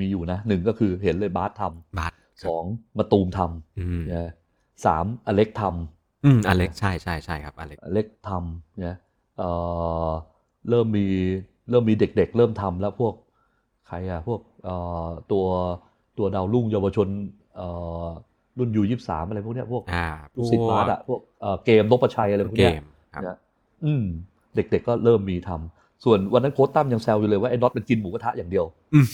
[0.00, 2.12] มีอยู่นะหนึ่งก็คือเห็นเลยบาสทำบาส
[2.44, 2.64] สอง
[2.98, 3.40] มาตูมท
[3.78, 4.30] อืมำเนี่ย
[4.84, 8.96] สามอเล็กทำ อืมอเล็กใช่ใช่ใช่ครับอเล็กอเล็กทำเนี่ย
[9.38, 9.50] เอ่
[10.08, 10.10] อ
[10.68, 11.06] เริ่มมี
[11.70, 13.14] เริ่มมีเด็ก ๆ เริ่มทำแล้วพวก
[13.86, 14.74] ใครอะพวกเอ่
[15.06, 15.46] อตัว
[16.18, 17.08] ตัวดาวรุ่งเยาวชน
[17.56, 17.68] เอ่
[18.04, 18.06] อ
[18.58, 20.06] รุ่นยูยี่สามอะไรพวกเนี้ยพวกอ่า
[20.36, 22.84] ลูกศิษย์บาสอะพวกเอ่อเกมนพชัยอะไรพวกเกเนี้ยม
[23.14, 23.36] ครับนะ
[23.84, 24.04] อืม
[24.54, 29.06] เด็กๆก็เริ่มมีทำส่วนวันนั้นโค้ชตั้มยังแซวอยู่เลยว่าไอ้น็อตเป็นกินหมูกระทะอย่างเดียวอืม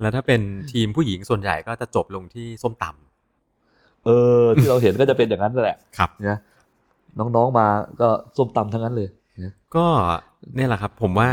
[0.00, 0.40] แล้วถ้าเป็น
[0.72, 2.84] ทีมผู้หญิงส่วนใหญ่ก็จะจบลงที่ส้มต
[4.06, 4.10] เอ
[4.40, 6.38] อ ที่เราเห็นก็จะเป็นอย่างนั้นแหละำครับนะ
[7.18, 7.66] น้องๆมา
[8.00, 9.08] ก็ส้มตำทั้งนั้นเลย
[9.42, 9.86] นะก็
[10.54, 11.30] เนี่ยแหละครับ ผมว่า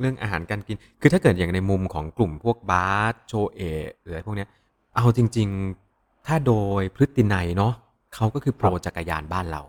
[0.00, 4.48] เรื่องอาหารการกิน คือถ้าเกิดอย่างในมุมของกลุ่มพวกบาสโชเอะหรืออะไรพวกเนี้ย
[4.96, 5.48] เอาจริง
[5.88, 7.72] ๆ ถ้าโดยพฤตินัยเนาะ
[8.14, 9.62] เขาก็คือโปรจักรยานบ้านเรา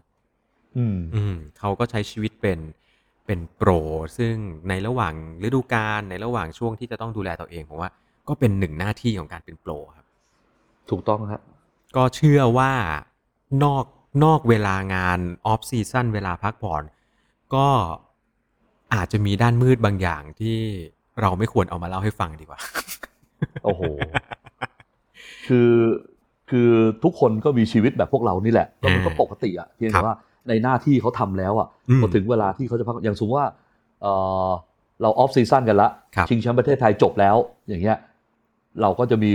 [0.78, 2.60] อืม อืมเขาก็ใช้ชีวิตเป็น
[3.26, 3.70] เป็นโปร
[4.18, 4.36] ซึ่ง
[4.70, 7.90] ในระหว่างฤดูกาลในระหว่างช่วงที่จะต้องดูแลตัวเองผมว่า
[8.28, 10.06] ก็เป็นหนึ่งหน้าที่ของการเป็นโปรครับ
[10.90, 11.42] ถูกต้องครับ
[11.96, 12.72] ก็เชื่อว่า
[13.64, 13.86] นอก
[14.24, 16.84] นอกเวลางานออฟซีซั o นเวลาพักผ่อน
[17.56, 17.68] ก็
[18.94, 20.58] อาจจะมีด้านมืดบางอย่างที่
[21.22, 22.60] เราไม่ควรเอามาเล่าให้ฟังดีกว่า
[23.64, 23.82] โอ้โห
[25.48, 25.72] คือ
[26.50, 26.70] คือ
[27.04, 30.16] ทุกคนก็มีชีวิตแบบพวกเรานี่แหละแล้วมันก็อ่าปกติอะครับเพียงครัแต่ว่า
[30.48, 33.50] ในหน้าที่เขาทำแล้วอะอืมพอถึงเวลาที่เขาจะพักอย่างสมมติว่า
[34.02, 34.08] เอ
[34.48, 34.50] อ
[35.02, 37.36] เรา off season กันละครับชิงแชมป์ประเทศไทยจบแล้ว
[37.68, 37.98] อย่างเงี้ย
[38.82, 39.32] เราก็จะมี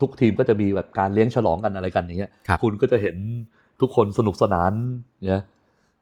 [0.00, 3.16] ทุกทีมก็จะมีแบบการเลี้ยงฉลองกันอะไรกันอย่างเงี้ยครับคุณก็จะเห็น
[3.80, 4.72] ทุกคนสนุกสนาน
[5.28, 5.42] เนี่ย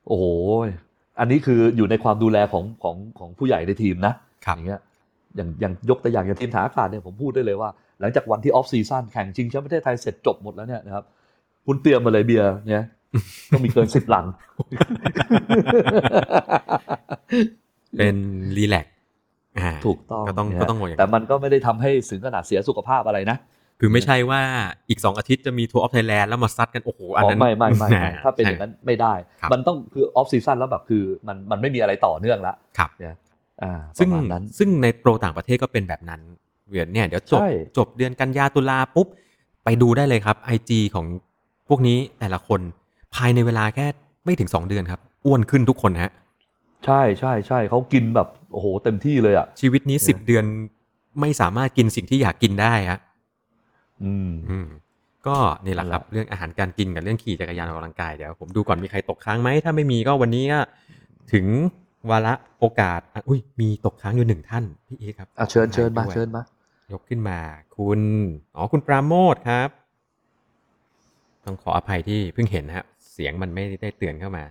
[0.07, 0.25] โอ้โห
[1.21, 4.15] อันนี้คืออยู่ในความดูแลของของของผู้ใหญ่ในทีมนะ
[4.47, 4.81] ครับอย่างเงี้ย
[5.37, 11.05] อย่างอย่างยกตัวอย่างอย่างทีมฐานอากาศเนี่ยผมพูดได้เลยว่า หลังจากวันที่ off season แข่งชิงแชมป์ประเทศไทยเสร็จจบหมดแล้วเนี่ยนะครับ
[11.67, 12.85] คุณเตรียมมาเลยเบียร์เนี่ย
[13.51, 14.27] ต้องมีเกินสิบลัง
[17.99, 18.17] เป็น
[18.57, 19.00] relax อ่า
[19.87, 23.39] ถูกต้องก็ต้องเนี่ยก็ต้องบอกอย่างแต่นั้นมันก็ไม่ได้ทำให้ถึงขนาดเสียสุขภาพอะไรนะ
[23.81, 24.41] คือไม่ใช่ว่า
[24.89, 33.17] อีกสองอาทิตย์จะมี Tour of Thailand แล้วมาซัดกันโอ้โหอันอ๋อนั้นไม่ไม่ไม่ไม่อ่าถ้าเป็นอย่างนั้นไม่ได้ครับมันต้องคือ off season แล้วแบบคือมันมันไม่มีอะไรต่อเนื่องละครับเนี่ย
[33.63, 36.21] อ่าปซึ่งระมาณนั้นซึ่งในโปรต่างประเทศก็เป็นแบบนั้น
[36.69, 39.07] เวียนเนี่ยเดี๋ยวจบใช่จบเดือนกันยาตุลาปุ๊บ
[39.65, 41.07] ไปดูได้เลยครับ IG ของ
[41.69, 42.61] พวกนี้แต่ละคน
[43.15, 43.87] ภายในเวลาแค่
[44.25, 46.13] ไม่ถึง 2 เดือนครับ อ้วนขึ้นทุกคนฮะ
[46.85, 50.45] ใช่ใช่ใช่เขากินแบบ โอ้โหเต็มที่เลยอะ ชีวิตนี้เนี่ย10เดือน
[51.21, 52.99] ไม่สามารถกินสิ่งที่อยากกินได้ฮะ
[54.05, 54.67] อืมอืม
[55.27, 60.61] ก็นี่แหละครับนั่นแหละเรื่องอาหารการกินกับเรื่องขี่จักรยานออกกำลังกายเดี๋ยวผมดูก่อนมีใครตกค้างไหมถ้าไม่มีก็วันนี้ก็
[61.33, 61.47] ถึง
[62.11, 66.43] วาระโอกาสอะอุ้ยมีตกค้างอยู่หนึ่งท่านพี่เอครับอะเชิญเชิญมาด้วยเชิญมา
[66.93, 67.39] ยกขึ้นมา
[67.77, 68.01] คุณ
[68.57, 69.69] อ๋อคุณปราโมทครับ
[71.45, 74.45] ต้องขออภัยที่เพิ่งเห็นนะฮะเสียงมันไม่ได้เตือนเข้ามา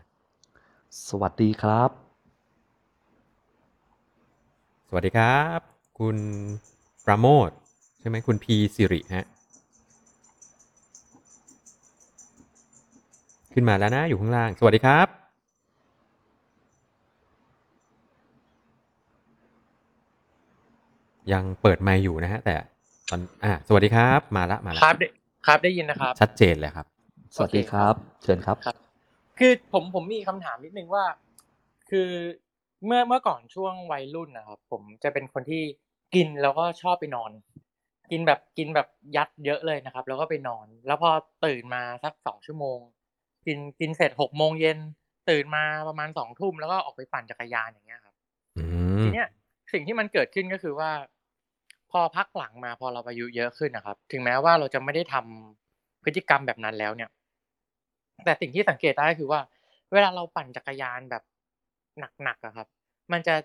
[1.07, 2.08] สวัสดีครับ
[4.91, 5.59] สวัสดีครับ
[5.99, 6.17] คุณ
[7.05, 7.49] ปราโมท
[7.99, 9.27] ใช่ไหมคุณพีสิริฮะ
[13.53, 15.07] ขึ้นมาแล้วนะอยู่ข้างล่าง สวัสดีครับ
[21.33, 22.55] ยังเปิดไมค์อยู่นะฮะ แต่
[23.09, 25.07] ตอนอ่าสวัสดีครับ มาละมาละครับได้
[25.47, 26.85] ครับได้ยินนะครับ ชัดเจนเลยครับ
[27.35, 28.75] สวัสดีครับ เชิญครับครับ
[29.39, 31.05] คือผมผมมีคำถามนิดนึงว่า
[31.89, 32.09] คือ
[32.85, 35.63] เมื่อเมื่อก่อนช่วงวัยรุ่นนะครับ ผมจะเป็นคนที่
[36.15, 37.31] กินแล้วก็ชอบไปนอน
[38.11, 41.09] กินแบบกินแบบยัดเยอะเลยนะครับ แล้วก็ไปนอน แล้วพอ
[41.45, 42.79] ตื่นมาสักสองชั่วโมง
[43.45, 44.77] กินกินเสร็จหกโมงเย็น
[45.29, 48.15] ตื่นมาประมาณสองทุ่มแล้วก็ออกไปปั่นจักรยานอย่างเงี้ยครับ
[48.57, 48.63] อื
[49.01, 49.27] ทีมเนี้ย
[49.73, 50.91] สิ่งที่มันเกิดขึ้นก็คือว่า
[51.91, 57.09] พอพักหลังมาพอเราอายุเยอะขึ้นนะครับ ถึงแม้ว่าเราจะไม่ได้ทำพฤติกรรมแบบนั้นแล้วเนี่ย
[58.25, 59.39] แต่สิ่งที่สังเกตได้ก็คือว่า
[59.93, 61.23] เวลาเราปั่นจักรยานแบบ
[62.23, 62.67] หนักๆอะครับ
[63.11, 63.35] มันจะ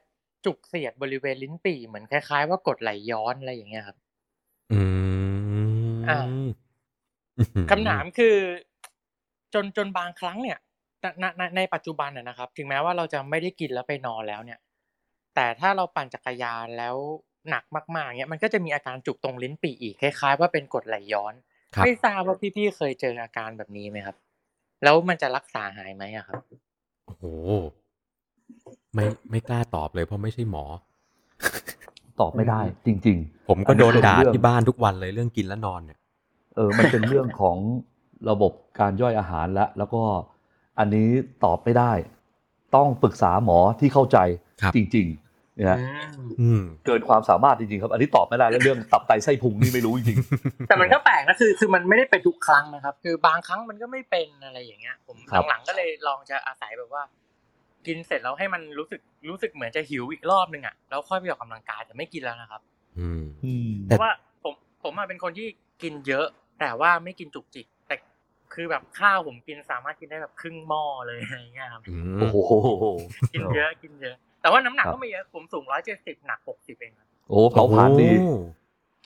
[0.44, 3.96] จุกเสียดบริเวณลิ้นปี่เหมือนคล้ายๆ ว่ากดไหลย้อนอะไรอย่างเงี้ยครับ
[4.72, 4.80] อื
[5.96, 6.18] มอ่า
[7.38, 8.36] อื้อหือคำถามคือ
[9.54, 10.58] จนจนบางครั้งเนี่ย
[11.04, 14.58] ณณณในปัจจุบันนะนะครับ ถึงแม้ว่าเราจะไม่ได้กินแล้วไปนอนแล้วเนี่ย
[15.34, 16.96] แต่ถ้าเราปั่นจักรยานแล้ว
[17.50, 17.64] หนัก
[17.96, 21.34] มากๆเนี่ยมันก็จะมีอาการจุกตรงลิ้นปี่อีกคล้ายๆ ว่าเป็นกรดไหลย้อน
[21.74, 24.16] ครับไม่ทราบว่าพี่ๆเคยเจออาการแบบนี้ไหมครับ
[24.84, 26.38] แล้วมันจะรักษาหายไหมอะครับ
[27.06, 27.24] โอ้โห
[28.94, 30.64] ไม่ไม่กล้าตอบเลยเพราะไม่ใช่หมอ
[32.20, 37.56] ตอบไม่ได้ จริงผมก็โดนด่าอันนี้เป็นเรื่องที่บ้านทุกวันเลยเรื่องกินและนอนเนี่ยๆเออ มันเป็นเรื่องของ
[38.30, 40.02] ระบบการย่อยอาหารแล้วแล้วก็
[40.78, 41.08] อันนี้
[41.44, 41.92] ตอบไม่ได้
[42.76, 44.18] ต้องปรึกษาหมอที่เข้าใจ
[44.62, 45.86] ครับจริงๆนะฮะอื
[46.26, 50.18] มอืมเกินความสามารถจริงๆครับ อันนี้ตอบไม่ได้แล้วเรื่องตับไตไส้พุงนี่ไม่รู้จริง
[50.68, 57.02] แต่มันก็แปลกนะคือ คือมันไม่ได้เป็นทุกครั้งนะครับ คือบางครั้งมันก็ไม่เป็นอะไรอย่างเงี้ย ผมครับหลังๆก็เลยลองจะอาศัยแบบว่า
[57.86, 62.60] กินเสร็จแล้วให้มันรู้สึกรู้สึกเหมือนจะหิวอีกรอบนึงอะแล้วค่อยไปออกกำลังกายแต่ไม่กินแล้วนะครับ
[62.98, 64.10] อืมๆอืมเพราะว่า
[64.42, 65.48] ผมผมอะเป็นคนที่
[65.82, 66.26] กินเยอะ
[66.60, 67.96] แต่ว่าไม่กินจุกจิกแต่
[68.54, 72.36] คือแบบข้าวผมกินสามารถกินได้แบบครึ่งหม้อเลยอะไรเงี้ยครับอืมโอ้โห
[73.32, 78.34] กินเยอะกินเยอะ แต่ว่าน้ำหนักครับก็ไม่เยอะผมสูงร้อยเจ็ดสิบหนักหกสิบเองครับโอ้เผาผลาญดีโอ้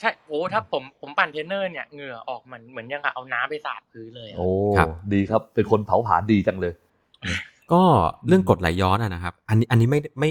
[0.00, 4.48] ใช่โอ้ถ้าผมผมปั่นเทรนเนอร์เนี่ยเหงื่อออกเหมือนเหมือนยังกับเอาน้ำไปสาดพื้นเลยอะโอ้
[5.12, 6.72] ดีครับ เป็นคนเผาผลาญดีจังเลย
[7.72, 7.82] ก็
[8.26, 10.30] เรื่องกดไหลย้อนอะนะครับ อันนี้อันนี้ไม่ไม่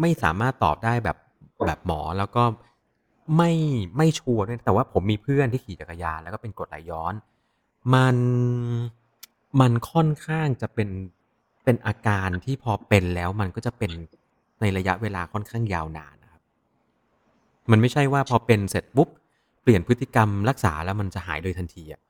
[0.00, 1.16] ไม่สามารถตอบได้แบบ
[1.66, 2.44] แบบหมอแล้วก็
[3.36, 3.52] ไม่
[3.96, 7.14] ไม่ชัวร์ด้วยแต่ว่าผมมีเพื่อนที่ขี่จักรยานแล้วก็เป็นกดไหลย้อน
[7.94, 8.16] มัน
[9.60, 10.88] มันค่อนข้างจะเป็น
[11.64, 13.90] เป็นอาการที่พอเป็นแล้วมันก็จะเป็น
[14.60, 16.42] ในระยะเวลาค่อนข้างยาวนานนะครับ
[17.70, 19.08] มันไม่ใช่ว่าพอเป็นเสร็จปุ๊บ
[19.62, 22.00] เปลี่ยนพฤติกรรมรักษาแล้วมันจะหายโดยทันทีอะ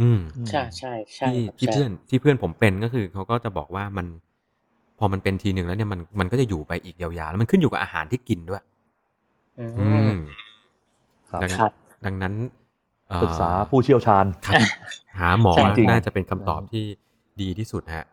[0.00, 4.06] อืมใช่ใช่ใช่ที่ครับที่ใช่เพื่อนที่เพื่อนผมเป็นก็คือเขาก็จะบอกว่ามัน
[4.98, 8.62] พอมันเป็นทีหนึ่งแล้วเนี่ยมันมันก็จะอยู่ไปอีกยาวๆแล้วมันขึ้นอยู่กับอาหารที่กินด้วย
[9.58, 10.12] อือืมม
[11.30, 11.72] ครับดังครับ
[12.04, 12.34] ดังนั้น
[13.10, 14.58] เอ่อปรึกษาผู้เชี่ยวชาญครับ
[15.18, 16.84] หาหมอใช่จริงน่าจะเป็นคำตอบที่
[17.40, 18.06] ดีที่สุดฮะ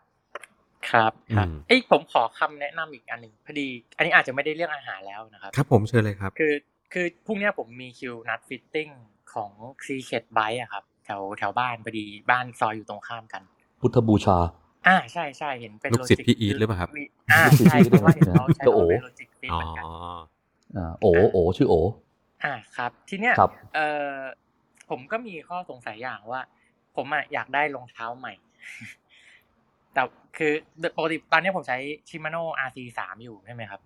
[0.89, 3.67] ครับครับอืมเอ้ยผมขอคำแนะนำอีกอันหนึ่งพอดี
[3.97, 6.53] อันนี้อาจจะไม่ได้เรื่องอาหารแล้วนะครับ ครับผมเชิญเลยครับ คือ
[6.93, 8.87] คือพรุ่งเนี้ยผมมีคิวนัดฟิตติ้ง
[9.33, 9.51] ของ
[9.85, 13.41] ซีเคดไบอะครับแถ วแถวบ้านพอดีบ้านซอยอยู่ตรงข้ามกัน
[13.81, 14.37] พุทธบูชา
[14.87, 19.85] อ่าใช่ใช่เห็นเป็นลูกศิษย์ Logic พี่อีทหรือเปล่าครับมีอ่าลูกศิษย์ใช่พี่อีทเพราะว่าเห็นเขาใช้ก็โอว่าเป็นโลจิกฟิตอ๋อเหมือนกัน
[20.77, 21.75] อ่าโอโอชื่อโอ
[22.43, 23.79] อ่าครับ ทีเนี้ยครับเอ
[24.11, 24.15] อ
[24.89, 26.41] ผมก็มีข้อสงสัยอย่างว่า
[26.95, 28.33] ผมอะอยากได้รองเท้าใหม่
[29.93, 30.01] แต่
[30.37, 30.53] คือ
[30.97, 31.77] ปกติตอนเนี้ยผมใช้
[32.09, 33.81] Shimano RC สามอยู่ใช่ไหมครับ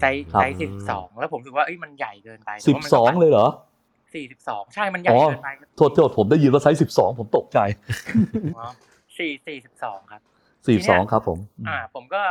[0.00, 3.46] ไซส์ครับไซส์สิบสองแล้วผมรู้สึกว่าเอ้ยมันใหญ่เกินไปสิบสองเลยเหรอ
[4.14, 7.58] สี่สิบสองใช่มันใหญ่อ๋อเกินไปโทษโทษผมได้ยินว่าไซส์สิบสองผมตกใจ
[9.18, 10.22] สี่สี่สิบสองครับ
[10.66, 12.22] สี่สองทีเนี้สอยครับผม อ่า ผมก็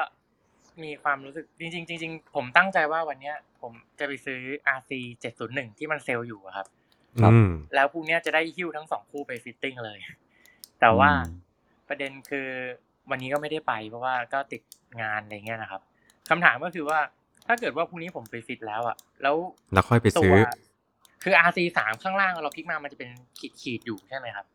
[0.83, 4.39] มีความรู้สึกจริงๆจริงๆผมตั้งใจว่าวันเนี้ย ผมจะไปซื้อ
[4.77, 4.91] RC
[5.35, 6.67] 701ที่มันเซลล์อยู่อะครับ
[7.23, 9.99] อืมแล้วพรุ่งเนี้ยจะได้หิ้วทั้งสองคู่ไป fitting เลย
[10.79, 11.11] แต่ว่า
[11.87, 12.47] ประเด็นคือ
[13.09, 14.61] วันนี้ก็ไม่ได้ไป เพราะว่าก็ติด
[15.01, 15.81] งานอะไรเงี้ยนะครับ
[16.29, 16.99] คำถามก็คือว่า
[17.47, 19.35] ถ้าเกิดว่าพรุ่งนี้ผมไปฟิตแล้วอะ แล้ว
[19.73, 20.37] แล้วค่อยไปซื้อตัว
[21.23, 24.45] คือ RC สามข้างล่างเรา cleat มามันจะเป็นขีดขีดๆอยู่ใช่ไหมครับ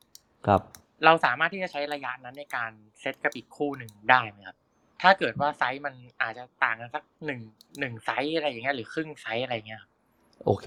[0.46, 0.60] ครับ
[1.04, 2.70] เราสามารถที่จะใช้ระยะนั้นในการ
[3.00, 4.56] เซตกับอีกคู่หนึ่งได้ไหมครับ
[5.02, 7.40] ถ้าเกิดว่าไซส์มันอาจจะต่างกันสักหนึ่ง
[7.78, 9.90] หนึ่งไซส์อะไรอย่างเงี้ยหรือครึ่งไซส์อะไรเงี้ยครับ
[10.46, 10.66] โอเค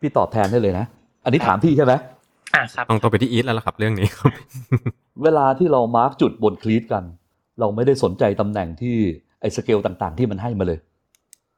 [0.00, 0.86] พี่ตอบแทนได้เลยนะ
[1.24, 1.92] อันนี้ถามพี่ใช่ไหม
[2.54, 4.32] อ่าครับต้องต้องไปที่อีทแล้วล่ะครับ เรื่องนี้ครับ
[5.22, 7.04] เวลาที่เรามาร์กจุดบนคลีตกัน
[7.60, 8.96] เราไม่ได้สนใจตำแหน่งที่
[9.40, 10.78] ไอ้สเกลต่างๆ ที่มันให้มาเลย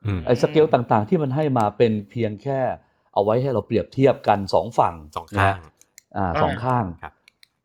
[0.05, 2.61] อืมไอ้สเกลต่างๆ ที่มันให้มาเป็นเพียงแค่
[3.15, 5.73] เอาไว้ให้เราเปรียบเทียบกันสองฝั่งสองข้างนะ
[6.17, 7.13] อ่าสองข้างครับ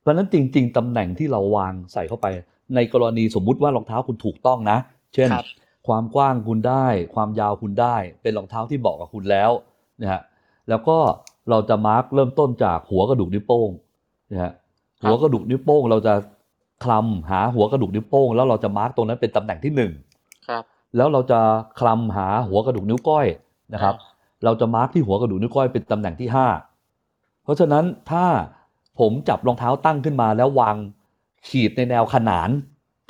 [0.02, 2.28] เพราะฉะนั้นจริง ๆตำแหน่งที่เราวางใส่เข้าไป
[2.76, 4.78] ในกรณีสมมุติว่ารองเท้าคุณถูกต้องนะ
[5.14, 5.46] เช่นครับ
[5.88, 9.52] ความกว้างคุณได้ ความยาวคุณได้ เป็นรองเท้าที่เหมาะกับคุณแล้ว
[10.02, 10.22] นะฮะ
[10.70, 10.98] แล้วก็
[11.50, 13.70] เราจะมาร์กเริ่มต้นจากหัวกระดูกนิ้วโป้ง
[14.32, 14.52] นะฮะ
[15.04, 16.14] หัวกระดูกนิ้วโป้ง เราจะ
[16.84, 19.92] คลำหาหัวกระดูกนิ้วโป้ง แล้วเราจะมาร์กตรงนั้นเป็นตำแหน่งที่หนึ่ง
[20.48, 20.64] ครับ
[20.96, 21.40] แล้วเราจะ
[21.80, 23.28] คลำหาหัวกระดูกนิ้วก้อย
[23.74, 24.07] นะครับอ่
[24.44, 26.48] เราจะมาร์กที่หัวกระดูกนิ้วก้อยเป็นตำแหน่งที่ห้า
[27.44, 28.26] เพราะฉะนั้นถ้า
[29.00, 30.76] ผมจับรองเท้าตั้งขึ้นมา แล้ววาง
[31.48, 32.50] ขีดในแนวขนาน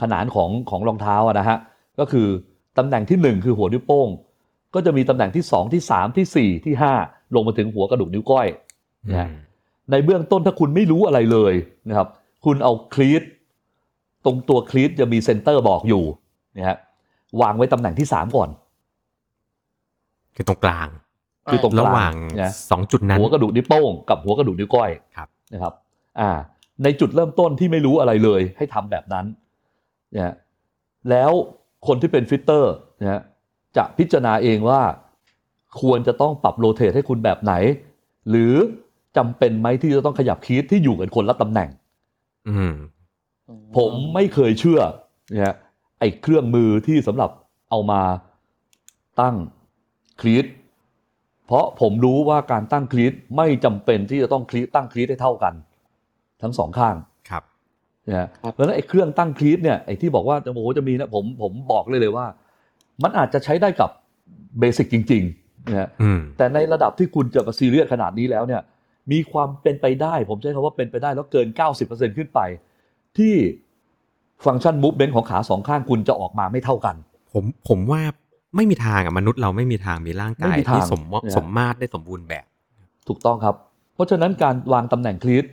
[0.02, 1.58] ขนานของของรองเท้าอะนะฮะ
[2.00, 2.28] ก็คือ
[2.78, 4.08] ตำแหน่งที่หนึ่งคือหัวนิ้วโป้ง
[4.74, 6.94] ก็จะมีตำแหน่งที่สองที่สามที่สี่ที่ห้า
[7.36, 8.48] ลงมาถึงหัวกระดูกนิ้วก้อย
[9.06, 9.32] อืมนะฮะ
[9.92, 11.54] ในเบื้องต้นถ้าคุณไม่รู้อะไรเลย
[11.90, 12.08] นะครับ
[12.46, 13.24] คุณเอา cleat
[14.26, 16.04] ตรงตัว cleat จะมี center บอกอยู่
[16.58, 16.78] นะฮะ
[17.42, 18.50] วางไว้ตำแหน่งที่สามก่อน
[20.36, 20.88] คือตรงกลาง
[21.52, 25.74] คือตรงระหว่างนะสองจุดนั้นหัวกระดูกนิ้วโป้งกับหัวกระดูกนิ้วก้อยครับนะครับ
[26.20, 26.30] อ่า
[26.84, 29.26] ในจุดเริ่มต้นที่ไม่รู้อะไรเลย ให้ทำแบบนั้น
[30.16, 30.34] นะ
[31.10, 31.32] แล้ว
[31.88, 33.22] คนที่เป็นฟิตเตอร์นะ
[33.78, 34.82] จะพิจารณาเองว่า
[35.82, 37.54] ควรจะต้องปรับโรเตทให้คุณแบบไหน
[38.30, 38.54] หรือ
[39.18, 41.70] จำเป็นไหมที่จะต้องขยับคีทที่อยู่กันคนละตำแหน่ง
[42.50, 42.74] อืม
[43.78, 44.82] ผมไม่เคยเชื่อ
[45.34, 45.56] นะฮะ
[46.00, 47.30] ไอ้เครื่องมือที่สำหรับ
[47.70, 48.02] เอามา
[49.22, 49.36] ตั้ง
[50.22, 50.46] คลีต
[51.48, 55.54] เพราะผมรู้ว่าการตั้งคลีตไม่จำเป็นที่จะต้องคลีตตั้งคลีตให้เท่ากัน
[56.42, 56.96] ทั้งสองข้าง
[57.30, 57.44] ครับ
[58.08, 62.26] นะฮะเพราะฉะนั้นไอ้เครื่องตั้งคลีตเนี่ยไอ้ที่บอกว่าจะโอ้โหจะมีนะผมผมบอกเลยเลยว่า
[63.04, 63.90] มันอาจจะใช้ได้กับ
[64.60, 68.62] เบสิกจริงๆนะฮะอืมแต่ในระดับที่คุณจะมาซีเรียสขนาดนี้แล้วเนี่ย
[69.12, 71.48] มีความเป็นไปได้ ผมใช้คำว่าเป็นไปได้แล้วเกิน
[71.82, 72.40] 90%ขึ้นไป
[73.18, 73.34] ที่
[74.46, 76.96] ฟังก์ชันมูฟเ m น n ของขาสองข้างคุณจะออกมาไม่เท่ากัน
[77.34, 78.02] ผมผมว่า
[78.56, 82.46] ไม่มีทางอะมนุษย์เราไม่มีทางมีร่างกายไม่มีทางที่สมมเนี่ยสมมาตรได้สมบูรณ์แบบ
[83.08, 83.56] ถูกต้องครับ
[83.96, 85.46] เพราะฉะนั้นการวางตำแหน่งคลีต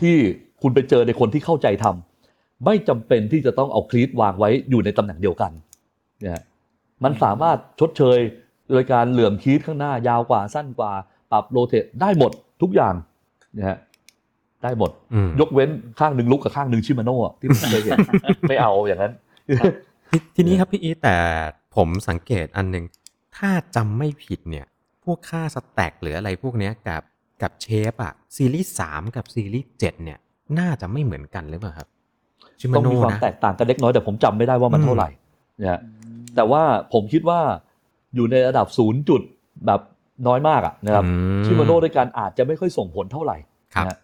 [0.00, 0.16] ที่
[0.62, 5.52] คุณไปเจอในคนที่เข้าใจทำไม่จำเป็นที่จะต้องเอาคลีตวางไว้อยู่ในตำแหน่งเดียวกัน
[6.20, 6.42] เนี่ย
[7.04, 8.18] มันสามารถชดเชย
[8.70, 10.92] โดยการเหลื่อมคลีตข้างหน้ายาวกว่าสั้นกว่า
[11.32, 12.32] ปรับโรเตทได้หมด
[12.62, 12.94] ทุกอย่าง
[13.54, 13.78] เนี่ยฮะ
[14.62, 17.98] ได้หมดอืมยกเว้นข้างหนึ่งลุกกับข้างหนึ่งชิมาโน่อะที่ผมเคยเห็น
[18.48, 19.12] ไม่เอาอย่างนั้น
[20.10, 21.16] ทีทีนี้ครับพี่อีทแต่
[21.76, 22.84] ผมสังเกตอันหนึ่ง
[23.36, 24.66] ถ้าจำไม่ผิดเนี่ย
[25.04, 27.02] พวกค่าสแต็กหรืออะไรพวกเนี้ยกับ
[27.42, 30.18] กับเชฟอะซีรีส์สามกับซีรีส์เจ็ดเนี่ย
[30.58, 31.88] น่าจะไม่เหมือนกันหรือเปล่าครับ
[32.60, 35.08] ชิมาต้องโน่มีความนะแตกต่างกันเล็กน้อยแต่ผมจำไม่ได้ว่ามันอืมเท่าไหร่
[35.60, 35.80] นะฮะ
[36.36, 36.62] แต่ว่า
[36.92, 37.40] ผมคิดว่า
[38.14, 39.22] อยู่ในระดับศูนย์จุด
[39.66, 39.80] แบบ
[40.26, 41.10] น้อยมากอะนะครับอื
[41.44, 43.36] ชิมาโน่ด้วยกันอาจจะไม่ค่อยส่งผลเท่าไหร่
[43.74, 43.96] ครับนะฮะ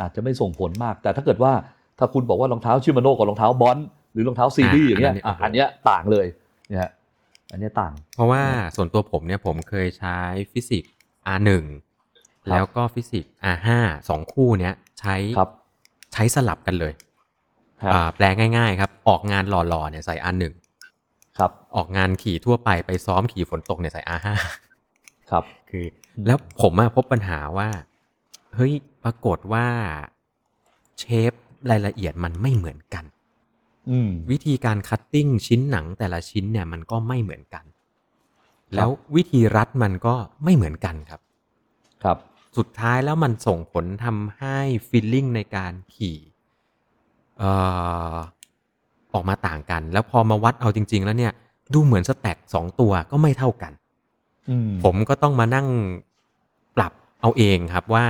[0.00, 1.52] อาจจะไม่ส่งผลมาก แต่ถ้าเกิดว่า
[1.98, 3.78] ถ้าคุณบอกว่ารองเท้า Shimano กับรองเท้าบอล
[4.12, 6.26] หรือรองเท้าซีรีส์อย่างเงี้ยอะอันเนี้ยต่างเลย
[6.68, 6.90] เนี่ยฮะ
[7.50, 8.42] อันเนี้ยต่าง เพราะว่า
[8.76, 10.18] ส่วนตัวผมเนี่ยผมเคยใช้
[10.52, 10.92] Fizik
[11.36, 11.50] R1
[12.50, 13.68] แล้วก็ Fizik R5
[14.08, 15.50] สองคู่เนี้ยใช้ครับ
[16.12, 16.92] ใช้สลับกันเลย
[17.82, 18.24] ครับอ่าแปล
[18.56, 20.44] ง่าย ๆ ครับ ออกงานหล่อๆเนี่ยใส่ R1
[21.38, 24.28] ครับ ออกงานขี่ทั่วไปไปซ้อมขี่ฝนตกเนี่ยใส่ R5
[25.30, 25.84] ครับ คือ
[26.16, 27.68] อืมแล้วผมอะพบปัญหาว่า
[28.54, 28.72] เฮ้ย
[29.04, 29.66] ปรากฏว่า
[30.98, 31.32] shape
[31.70, 33.15] รายละเอียดมันไม่เหมือนกันอืม
[34.30, 37.64] วิธีการ cutting ชิ้นหนังแต่ละชิ้นเนี่ยมันก็ไม่เหมือนกัน
[38.74, 41.20] แล้ววิธีรัดมันก็ไม่เหมือนกันครับ
[42.02, 42.18] ครับ
[42.56, 44.56] สุดท้ายแล้วมันส่งผลทำให้
[44.88, 46.18] feeling ในการขี่
[47.38, 47.50] เอ่
[48.14, 48.16] อ
[49.12, 51.32] ออกมาต่างกัน แล้วพอมาวัดเอาจริง ๆ แล้วเนี่ย
[51.74, 53.72] ดูเหมือน stack สองตัวก็ไม่เท่ากัน
[54.50, 55.66] อืมผมก็ต้องมานั่ง
[56.76, 58.06] ปรับเอาเองครับว่า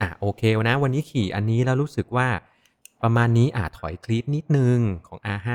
[0.00, 2.28] อะโอเคนะ วันนี้ขี่อันนี้แล้วรู้สึกว่า
[3.02, 4.78] ประมาณนี้อาจถอย cleat นิดนึง
[5.08, 5.50] ของ R5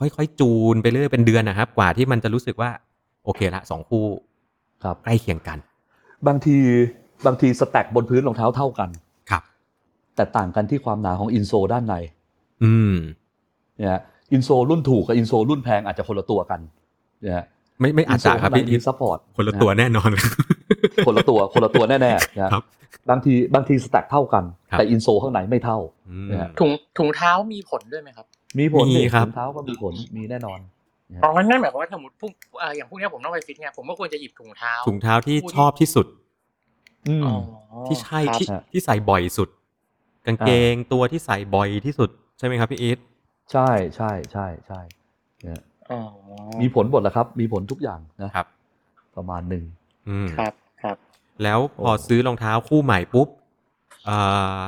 [0.00, 2.70] ค่อยๆ จูนไปเรื่อยเป็นเดือนนะครับ กว่าที่มันจะรู้สึกว่า
[3.24, 4.06] โอเคละสองคู่
[4.84, 5.58] ครับใกล้เคียงกัน
[6.26, 6.56] บางที
[7.26, 8.90] บางที stack บนพื้นรองเท้าเท่ากัน
[9.30, 9.42] ครับ
[10.16, 11.94] แต่ต่างกันที่ความหนาของ insole ด้านใน
[12.64, 12.94] อืม
[13.76, 14.00] เนี่ย
[14.32, 16.60] insole รุ่นถูกกับ insole รุ่นแพงอาจจะคนละตัวกัน
[17.20, 17.44] เนี่ย
[17.80, 20.10] ไม่ไม่อาจจะครับพี่มี support คนละตัวแน่นอน
[21.06, 22.62] คนละตัวคนละตัวแน่ๆนะครับ
[23.10, 25.78] บางทีบางที stack เท่ากันครับแต่ insole ข้างในไม่เท่า
[26.10, 28.26] อืมเนี่ยถุงถุงเท้ามีผลด้วยไหมครับ
[28.58, 30.58] มีผลมีดิครับรองเท้าก็มีผลมีแน่นอน
[31.22, 32.32] อ๋อนั่นหมายความว่าสมมติพวก
[32.62, 36.06] อ่าอย่างพวกเนี้ยผมต้องไปฟิตเนี่ยผมก็ควรจะหยิบถุงเท้าถุงเท้าที่ชอบที่สุด
[37.08, 37.34] อืมอ๋อ
[37.86, 39.48] ที่ใช่ครับที่ฮะที่ใส่บ่อยสุด
[40.26, 42.98] กางเกงตัวที่ใส่บ่อยที่สุดใช่ไหมครับพี่อีท
[43.52, 44.80] ใช่ใช่ใช่ใช่
[45.42, 45.71] เนี่ยอ๋อ
[46.60, 48.46] มีผลหมดแหละครับ มีผลทุกอย่างนะครับ
[49.16, 49.64] ประมาณหนึ่ง
[50.08, 50.96] อืมครับครับ
[51.42, 53.28] แล้วพอโอ้ซื้อรองเท้าคู่ใหม่ปุ๊บ
[54.06, 54.16] เอ่
[54.56, 54.58] อ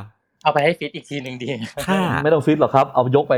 [0.42, 1.48] เอาไปให้ฟิตอีกทีหนึ่งดี
[1.86, 3.34] ถ้าไม่ต้องฟิตหรอกครับ เอายกไป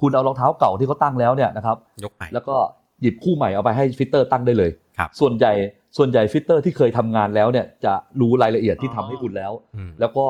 [0.00, 2.56] คุณเอารองเท้าเก่าที่เขาตั้งแล้วเนี่ยนะครับ ยกไปแล้วก็
[3.02, 5.52] หยิบคู่ใหม่เอาไปให้ fitter ตั้งได้เลยครับส่วนใหญ่
[5.96, 10.26] ส่วนใหญ่ fitter ที่เคยทำงานแล้วเนี่ยจะรู้รายละเอียดที่ทำให้คุณแล้วอืมแล้วก็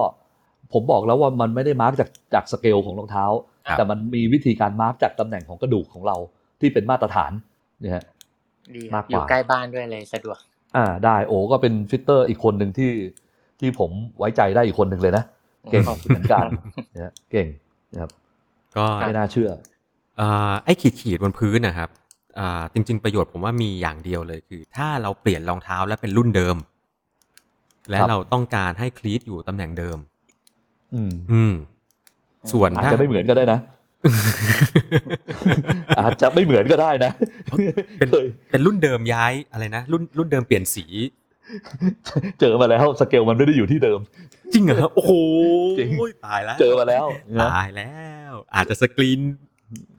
[0.73, 3.25] ผมบอกแล้วว่ามันไม่ได้ mark จากจากสเกลของรองเท้า
[3.67, 6.17] ครับแต่มันมีวิธีการ mark จากตำแหน่งของกระดูกของเรา
[6.61, 7.33] ที่เป็นมาตรฐาน
[7.81, 8.05] เนี่ยฮะ
[8.77, 10.39] ดีคมารักบกว่าอยู่ใกล้บ้านด้วยเลยสะดวก
[10.77, 12.91] อ่า ได้โอ้ก็เป็น fitter อีกคนหนึ่งที่
[13.61, 15.25] ที่ผมไว้ใจได้อีกคนหนึ่งเลยนะ
[15.71, 16.45] เก่งขอบคุณเหมือนกัน
[16.93, 17.47] เนี่ยเก่ง
[17.93, 18.11] นะครับ
[18.77, 19.51] ก็ไม่น่าเชื่อ
[20.19, 21.89] เอ่อไอ้ขีดขีดๆบนพื้นนะครับ
[22.39, 26.57] อ่าจริง ๆ ประโยชน์ผมว่ามีอย่างเดียวเลยคือ ถ้าเราเปลี่ยนรองเท้าแล้วเป็นรุ่นเดิม
[27.91, 29.99] และครับเราต้องการให้คลีตอยู่ตำแหน่งเดิม
[30.95, 31.53] อืมอืม
[32.53, 33.59] ส่วนอาจถ้าจะไม่เหมือนก็ได้นะ
[36.01, 37.13] อาจจะไม่เหมือนก็ได้นะ
[37.99, 40.85] เป็นเคยเป็นรุ่นเดิมย้ายอะไรนะรุ่นรุ่นเดิมเปลี่ยนสี
[42.41, 44.01] เจอมาแล้วสเกลมันไม่ได้อยู่ที่เดิม
[44.53, 45.13] จริงเหรอครับโอ้โห
[45.79, 45.91] จริง
[46.27, 47.07] ตายแล้ว เจอมาแล้ว
[47.41, 47.95] นะตายแล้
[48.31, 49.21] ว อาจจะสกรีน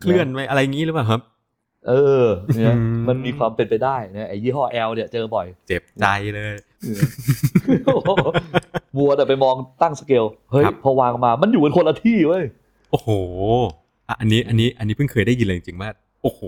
[0.02, 1.22] เคลื่อนไปอะไรงี้หรือเปล่าครับ
[1.90, 6.54] เออเนี่ยอืมมันมีความเป็นไปได้เนี่ยไอ้ยี่ห้อ L เนี่ยเจอบ่อย เจ็บใจเลย
[8.98, 12.44] วัวแต่ไปมองตั้งสเกลเฮ้ยครับพอวางมามันอยู่กันคนละที่เว้ย
[12.92, 13.10] โอ้โห
[14.12, 15.90] อะอันนี้อันนี้อันนี้เพิ่งเคยได้ยินเลยจริงๆว่า
[16.22, 16.42] โอ้โห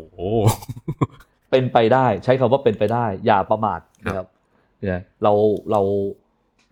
[1.52, 4.28] เป็นไปได้ใช้คำว่าเป็นไปได้ อย่าประมาทครับนะครับ
[4.80, 5.34] เนี่ยเรา
[5.72, 5.82] เรา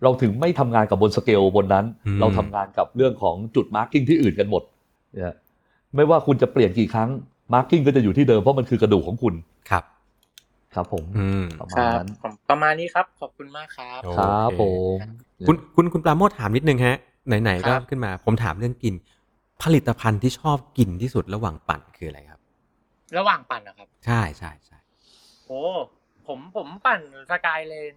[0.02, 4.62] เราถึงไม่ทำงานกับบนสเกลบนนั้นอืมเราทำงานกับเรื่องของจุด marking ที่อื่นกันหมด
[5.12, 5.34] เนี่ย
[5.96, 7.08] ไม่ว่าคุณจะเปลี่ยนกี่ครั้ง
[7.54, 9.34] marking ก็จะอยู่ที่เดิมเพราะมันคือกระดูกของคุณ
[9.70, 9.84] ครับ
[10.74, 15.08] ครับผมอืมครับประคมาณนั้นผมประมาณนี้ครับ ขอบคุณมากครับโอ้ครับโอเคผม
[15.46, 16.96] คุณคุณคุณปราโมทถามนิดนึงฮะ
[17.42, 18.94] ไหนๆก็ขึ้นมาครับ ผมถามเรื่องกิน
[19.62, 22.40] ผลิตภัณฑ์ที่ชอบกินที่สุดระหว่างปั่นคืออะไรครับ
[23.18, 24.78] ระหว่างปั่นนะครับ ใช่ใช่ใช่
[25.46, 25.60] โอ้
[26.26, 27.96] ผมผมปั่นสกายเลน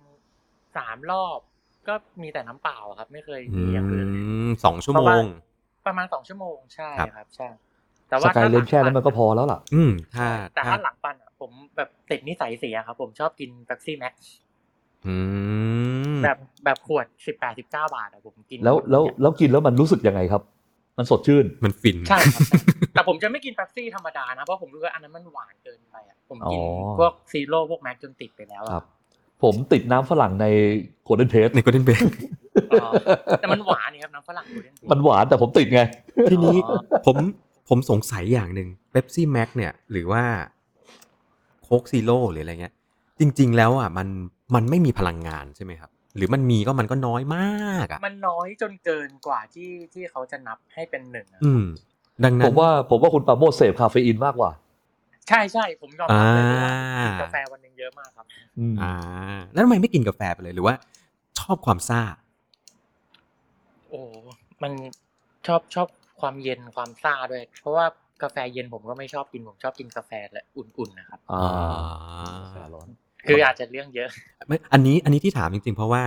[0.77, 1.39] สามรอบ
[1.87, 5.25] ก็มีแต่น้ำเปล่าอะครับ ไม่เคยอืมีอย่างอื่นเลยมสองชั่วโมเพราะว่าง
[5.85, 7.47] ประมาณสองชั่วโมงใช่ครับครับใช่
[8.09, 14.13] แต่สว่ากายถ้าเลนแค่นั้นมันก็พอแล้วล่ะ อืมถ้าแต่ถ้าถ้าหลังปันอะผมแบบติดนิสัยเสียครับ ผมชอบกินเ e ปซี่แม็ก
[15.05, 15.15] อื
[16.15, 20.41] มแบบแบบขวดสิบแปดสิบเก้าบาทอะผมกิน แล้วหมดแล้วเนี่ยแล้วกินแล้วมันรู้สึกยังไงครับ
[20.97, 22.57] มันสดชื่น มันฟิน ใช่ครับใช่
[22.93, 28.85] แต่ผมจะไม่กินเ e ปซี่ธรรมดานะ เพราะผมรู้ว่าอันนั้นมันหวานเกินไปอะผมกินอ๋อพวก Zero พวก Max จนติดไปแล้วอะครับ
[29.43, 30.45] ผมติดน้ำฝรั่งใน
[31.03, 31.95] โกลเด้นเพสใน Golden b a
[32.81, 32.89] อ๋อ
[33.41, 35.81] แต่มันหวานนี่ครับน้ำฝรั่ง Golden Place มันหวานแต่ผมติดไง
[36.29, 37.15] ทีนี้อ๋อผม
[37.69, 40.23] ผมสงสัยอย่างหนึ่ง Pepsi Max เนี่ย หรือว่า
[41.63, 42.73] Coke Zero หรืออะไรเงี้ย
[43.19, 44.07] จริง ๆ แล้วอะมัน
[44.55, 51.63] มันไม่มีพลังงานใช่ไหมครับ หรือมันมีก็มันก็น้อยมากอะมันน้อยจนเกินกว่าที่ที่เขาจะนับให้เป็นหนึ่งอะอืม
[52.23, 54.51] ดังนั้ผนมว่าผมว่าคุณปราโมทเสพคาเฟอีนมากกว่า
[55.29, 58.25] ใช่ใช่ผมยอมรับเลยว่าอ่ากินกาแฟวันหนึ่งเยอะมากครับ
[58.59, 58.93] อืมอ่า
[59.51, 60.75] แล้วทำไมไม่กินกาแฟไปเลยหรือว่า
[61.39, 62.01] ชอบความซ่า
[63.89, 64.01] โอ้
[64.63, 64.71] มัน
[65.47, 65.87] ชอบชอบ
[66.21, 67.85] ความเย็นความซ่าด้วย เพราะว่า
[68.23, 71.41] กาแฟเย็นผมก็ไม่ชอบกินผมชอบกินกาแฟและอุ่นๆนะครับอ่า
[72.19, 72.87] อ่ากาแฟร้อน
[73.27, 74.09] คืออาจจะเรื่องเยอะ
[74.47, 76.03] ไม่อันนี้อันนี้ที่ถามจริงๆ เพราะว่า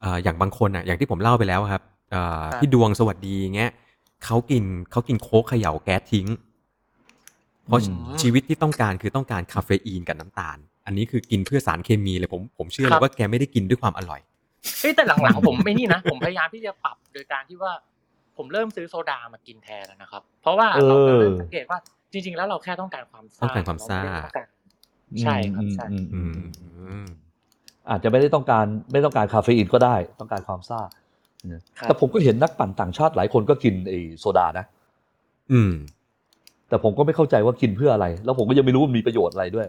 [0.00, 3.70] เอ่ออย่างบางคนอะอย่างที่ผมเล่าไปแล้วอะครับเอ่อครับพี่ดวงสวัสดีเงี้ย
[4.24, 6.26] เขากินเขากินโค้กเขย่าแก๊สทิ้ง
[7.66, 14.20] เพราะอืมชีวิตที่ต้องการคือต้องการคาเฟอีนกับน้ำตาล อันนี้คือกินเพื่อสารเคมีเลยผมผมเชื่อเลยว่าแกไม่ได้กินด้วยความอร่อย
[14.80, 17.72] เฮ้ยแต่หลังๆผมไม่นี่นะผมพยายามที่จะปรับโดยการที่ว่า
[18.36, 21.78] ผมเริ่มซื้อโซดามากินแทนแล้วนะครับ เพราะว่าเออเราก็เริ่มสังเกตว่า
[22.12, 24.00] จริง ๆ แล้วเราแค่ต้องการความซ่าต้องการความซ่า
[25.22, 26.30] ใช่ครับใช่อืมอือืม
[27.04, 27.06] ม
[27.90, 30.80] อาจจะไม่ได้ต้องการไม่ต้องการคาเฟอีนก็ได้ ต้องการความซ่า
[31.50, 34.64] เนี่ยครับแต่ผมก็เห็นนักปั่นต่างชาติหลายคนก็กินไอ้โซดานะ
[35.52, 35.72] อืม
[36.68, 39.66] แต่ผมก็ไม่เข้าใจว่ากินเพื่ออะไร แล้วผมก็ยังไม่รู้ว่ามีประโยชน์อะไรด้วย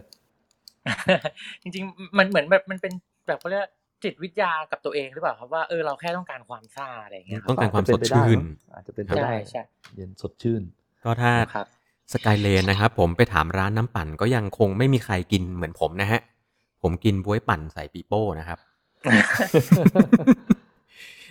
[1.62, 2.92] จริง ๆ มันเหมือนแบบมันเป็น
[3.26, 3.64] แบบเขาเรียก
[4.04, 8.38] จิตวิทยากับตัวเองหรือเปล่าครับว่าเออเราแค่ต้องการความซ่าอะไรอย่างเงี้ยคต้รัอบงการความสดชื่น
[8.74, 9.62] อาจจะเป็นไปใช่ได้ใช่
[9.94, 10.62] เย็นสดชื่น
[11.04, 11.66] ก็ถ้าครับ
[12.12, 16.20] สกายเลนนะครับผมไปถามร้านน้ำปั่นก็ยังคงไม่มีใครกินเหมือนผมนะฮะ
[16.82, 18.58] ผมกินบวยปั่นใส่ปีโป้นะครับ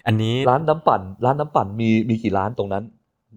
[0.08, 2.84] อันนี้ร้านน้ำปั่น ร้านน้ำปั่นมีมีกี่ร้านตรงนั้น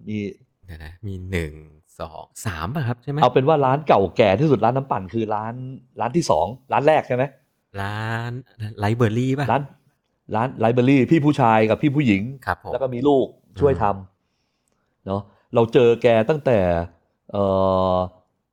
[0.09, 0.19] มี
[0.67, 1.53] เดี๋ยวนะมีหนึ่ง
[2.01, 5.55] สองสามป่ะครับใช่ไหมเอาเป็นว่าร้านเก่าแก่ที่สุดร้านน้ำปั่นคือร้าน
[6.01, 7.25] ร้านที่สองร้านแรกใช่ไหม
[7.81, 8.33] ร้าน
[8.79, 9.63] ไลเบอรี่ป่ะร้าน
[10.35, 13.27] ร้านไลบรารีพี่ผู้ชายกับพี่ผู้หญิงครับผมแล้วก็มีลูก
[13.61, 15.21] ช่วยทำเนาะ
[15.55, 16.83] เราเจอแกตั้งแต่เอ่อ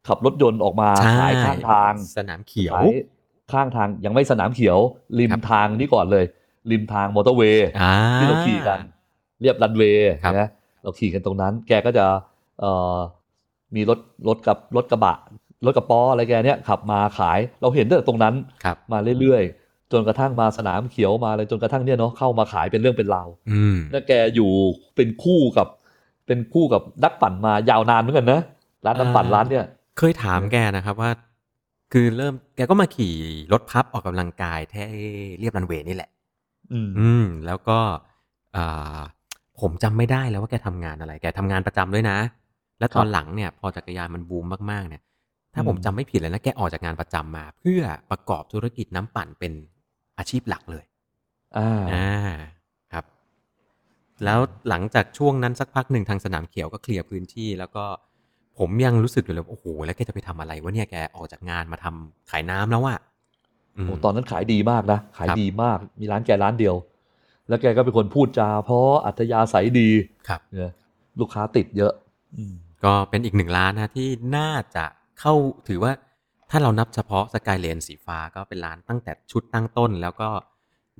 [0.08, 2.90] ขับรถยนต์ออกมาใช่ขายข้างทางสนามเขียวขาย
[3.52, 4.78] ข้างทางยังไม่สนามเขียว
[5.20, 6.26] ริมครับทางนี่ก่อนเลย
[6.72, 8.80] ริมทางมอเตอร์เวย์อ่าที่เราขี่กัน
[9.42, 10.50] เรียบรันเวย์ครับนะ
[10.84, 12.06] เราขี่กันตรงนั้น แกก็จะ
[12.60, 12.98] เอ่อ
[13.76, 15.16] มีรถรถกับรถกระบะ
[15.66, 24.52] รถกระป๋ออะไรแกเนี่ยขับมาขายเราเห็นตั้งแต่ตรงนั้นครับมาเรื่อยๆ จนกระทั่งมาสนามเขียวมาเลยจนกระทั่งเนี่ยเนาะเข้ามาขายเป็นเรื่องเป็นราวอืมแล้วแกอยู่
[24.96, 25.68] เป็นคู่กับ
[26.28, 28.42] เป็นคู่กับนักปั่นมายาวนานเหมือนกันนะ
[28.86, 29.66] ร้านน้ำปั่นอ่าร้านเนี่ย
[29.98, 31.12] เคยถามแกนะครับว่า
[31.94, 33.16] คือเริ่มแกก็มาขี่
[33.54, 34.84] รถพับออกกำลังกายแท่
[35.40, 36.10] เรียบรันเวย์นี่แหละ
[36.72, 37.80] อืมอืมแล้วก็
[38.56, 39.00] อ่า
[39.60, 42.18] ผมจำไม่ได้แล้วว่าแกทำงานอะไร แกทำงานประจำด้วยนะ
[42.80, 45.02] แล้วตอนหลังเนี่ย พอจักรยานมันบูมมากๆ เนี่ย
[45.54, 49.54] ถ้าผมจำไม่ผิดเลยนะแกออกจากงานประจำมา เพื่อประกอบธุรกิจน้ำปั่นเป็น
[50.18, 50.86] อาชีพหลักเลย
[51.58, 52.10] อ่าอ่า
[52.94, 53.06] ครับ
[54.24, 54.40] แล้ว
[54.70, 57.86] หลังจากช่วงนั้นสักพักหนึ่งทางสนามเขียวก็เคลียร์พื้นที่แล้วก็
[58.60, 63.00] ผมยังรู้สึกอยู่เลยว่าโอ้โหแล้วแกจะไปทำอะไรวะเนี่ยแกออกจากงานมาทำขายน้ำแล้วอะ
[63.78, 66.76] อืมโอ้ตอนนั้นขายดีมากนะ ขายครับดีมาก มีร้านแกร้านเดียว
[67.48, 69.90] แล้วแกก็เป็นคนพูดจา เพราะอัธยาศัยดี
[70.28, 70.72] ครับเนี่ย
[71.20, 71.94] ลูกค้าติดเยอะ
[72.36, 74.86] อืมก็เป็นอีกหนึ่งร้านนะที่น่าจะ
[75.20, 75.34] เข้า
[75.68, 75.92] ถือว่า
[76.50, 80.30] ถ้าเรานับเฉพาะสกายเลนสีฟ้าก็เป็นร้านตั้งแต่ชุดตั้งต้น แล้วก็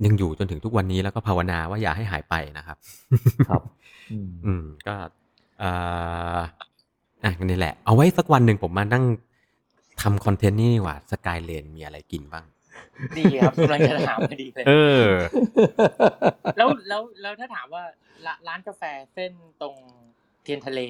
[0.04, 2.76] ยังอยู่จนถึงทุกวันนี้แล้วก็ภาวนาว่าอย่าให้หายไปนะครับ
[3.48, 3.62] ครับ
[4.12, 4.94] อืมอืมก็
[5.60, 9.04] เอ่ออะนี่แหละ เอาไว้สักวันหนึ่งผมมานั่ง
[10.02, 12.44] ทำคอนเทนต์นี่ดีกว่าสกายเลนมีอะไรกินบ้าง
[13.18, 14.72] ดีครับกำลังจะถามพอดีเลยเอ
[15.04, 15.06] อ
[16.56, 17.82] แล้วแล้วแล้วถ้าถามว่า
[18.26, 18.82] ร้าร้านกาแฟ
[19.14, 19.74] เส้นตรง
[20.42, 20.80] เทียนทะเล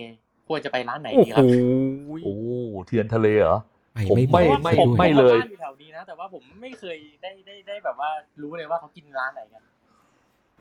[0.49, 1.45] ควรจะไปร้านไหนโอ้ดีโหครับ
[2.25, 2.35] โอ้
[2.87, 3.59] เทียนทะเลเหรอ
[3.93, 8.11] ไปผมไม่ไม่บอกไม่ด้วยไม่ผเลยบ้านอยู่แถวนี้นะแต่ว่าผมไม่เคยได้ได้ได้แบบว่า
[8.43, 9.63] รู้เลยว่าเขากินร้านไหนกัน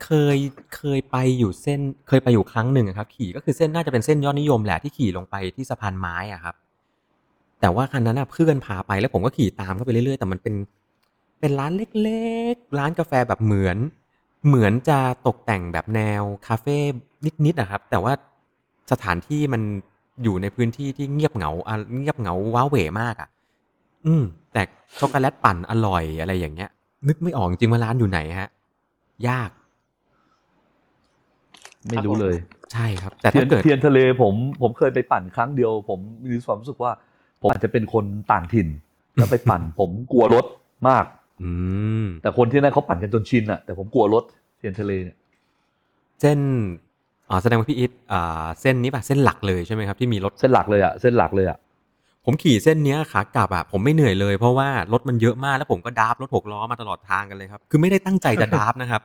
[0.04, 0.38] เคย
[0.76, 6.54] เคยไปอยู่เส้นเคยไปอยู่ครั้งหนึ่งครับ ขี่ก็คือเส้นน่าจะเป็นเส้นยอดนิยมแหละที่ขี่ลงไปที่สะพานไม้อะครับ
[7.60, 10.54] แต่ว่าคันนั้นอะเพื่อนพาไปแล้วผมก็ขี่ตามเข้าไปเรื่อยๆ แต่มันเป็น
[11.40, 11.72] เป็นร้าน
[12.02, 13.76] เล็กๆ ร้านกาแฟแบบเหมือน
[14.46, 16.76] เหมือนจะตกแต่งแบบแนวคาเฟ่
[17.44, 18.12] นิดๆอะครับ แต่ว่า
[18.92, 19.62] สถานที่มัน
[20.22, 21.50] อยู่ในพื้นที่ที่เงียบเหงา
[21.96, 23.28] เงียบเหงาว้าเหวมากอะ
[24.06, 24.62] อืม แต่
[24.98, 26.70] ช็อกโกแลตปั่นอร่อยอะไรอย่างเงี้ย
[27.08, 28.48] นึกไม่ออกจริงว่าร้านอยู่ไหนฮะ
[29.28, 29.50] ยาก
[31.88, 32.36] ไม่รู้เลย
[32.72, 35.98] ใช่ครับ แต่เทียถ้านเกิดเทียนทะเลผมผมเคยไปปั่นครั้งเดียว ผม
[36.30, 36.92] มีความรู้สึกว่า
[37.40, 38.68] ผมอาจจะเป็นคนต่างถิ่น
[39.14, 40.44] แล้วไปปั่น ผมกลัวรถ
[40.88, 41.04] มาก
[41.42, 41.50] อื
[42.04, 44.24] มแต่คนที่นั่นเขาปั่นกันจนชินอะแต่ผมกลัวรถ
[44.58, 45.16] เทียนทะเลเนี่ย
[46.20, 46.38] เส้น
[47.28, 51.58] อ๋อแสดงว่าพี่อิทอ่าเส้นนี้ป่ะเส้นหลักเลยใช่ไหมครับที่มีรถเส้นหลักเลยอะเส้นหลักเลยอะ
[52.24, 59.02] ผมขี่เส้นเนี้ยขากลับอะผมไม่เหนื่อยเลยเพราะว่ารถมันเยอะมากแล้วผมก็ดาบรถหกล้อมาตลอดทางกันเลยครับ คือไม่ได้ตั้งใจจะดาบนะครับ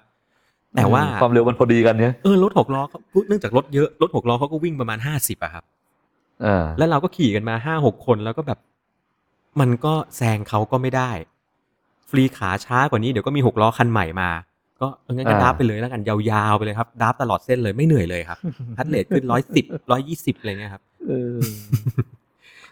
[0.76, 5.64] แต่ว่าความเร็วมันพอดีกันเนี่ยเออรถหกล้อเขาเนื่องจากรถเยอะรถหกล้อเขาก็วิ่งประมาณห้าสิบอะครับ
[6.46, 8.60] อ่าแล้วเราก็ขี่กันมาห้าหกคนแล้วก็แบบ
[9.60, 11.12] มันก็แซงเขาก็ไม่ได้
[12.10, 14.30] ฟรีขาช้ากว่านี้เดี๋ยวก็มีหกล้อคันใหม่มา
[14.82, 18.38] ก็เอองั้นก็อ่าดับไปเลยแล้วกันยาวๆไปเลยครับดับตลอดเส้นเลยไม่เหนื่อยเลยครับ
[18.78, 21.40] พัดเลทขึ้นร้อยสิบร้อยยี่สิบอะไรเงี้ยครับเออ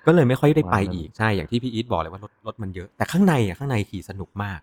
[0.06, 4.60] ก็เลยไม่ค่อยได้ไปประมาณนั้นอีกใช่อย่างที่พี่อีทบอกเลยว่ารถรถมันเยอะแต่ข้างในอะข้างในขี่สนุกมาก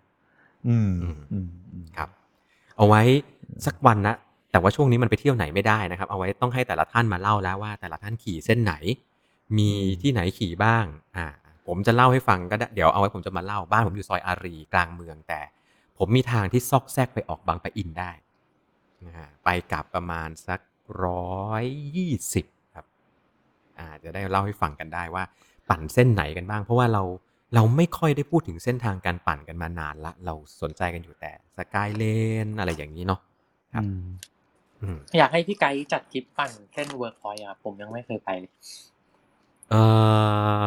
[0.68, 2.08] อืมอืมอืมอืมครับ
[2.80, 3.02] เอาไว้
[3.66, 4.14] สักวันนะ
[4.50, 8.74] แต่ว่าช่วงนี้มันไปเที่ยวไหนไม่ได้นะครับ เอาไว้ต้องให้แต่ละท่านมาเล่าแล้วว่า แต่ละท่านขี่เส้นไหน
[9.58, 9.70] มี
[10.02, 10.84] ที่ไหนขี่บ้าง
[11.16, 11.26] อ่า
[11.66, 15.40] ผมจะเล่าให้ฟังก็ได้เดี๋ยวเอาไว้ผมจะมาเล่าบ้านผมอยู่ซอยอารีกลางเมือง แต่
[15.98, 18.10] ผมมีทางที่ซอกแซกไปออกบางปะอินได้
[19.06, 20.60] นะฮะไปกลับประมาณสัก
[21.04, 21.64] ร้อย
[21.96, 22.86] ยี่สิบครับ
[23.78, 25.24] อ่าจะได้เล่าให้ฟังกันได้ว่า
[25.68, 27.02] ปั่นเส้นไหนกันบ้าง เพราะว่าเรา
[27.54, 33.20] เราไม่ค่อยได้พูดถึงเส้นทางการปั่นกันมานานละ เราสนใจกันอยู่แต่ Sky Lane อะไรอย่างนี้เนาะ
[33.74, 34.04] ครับอืม
[34.82, 38.52] อืมอยากให้พี่ไกด์จัดทริปปั่นเส้นเวิร์กพอยต์อะผมยังไม่เคยไปเลย
[39.70, 39.74] เอ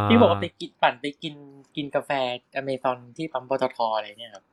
[0.04, 1.36] อพี่บอกว่าไปกินปั่นไปกิน
[1.76, 2.12] กินกาแฟ
[2.56, 4.44] อเมซอนที่ปั๊มปตทอะไรเนี่ยครับ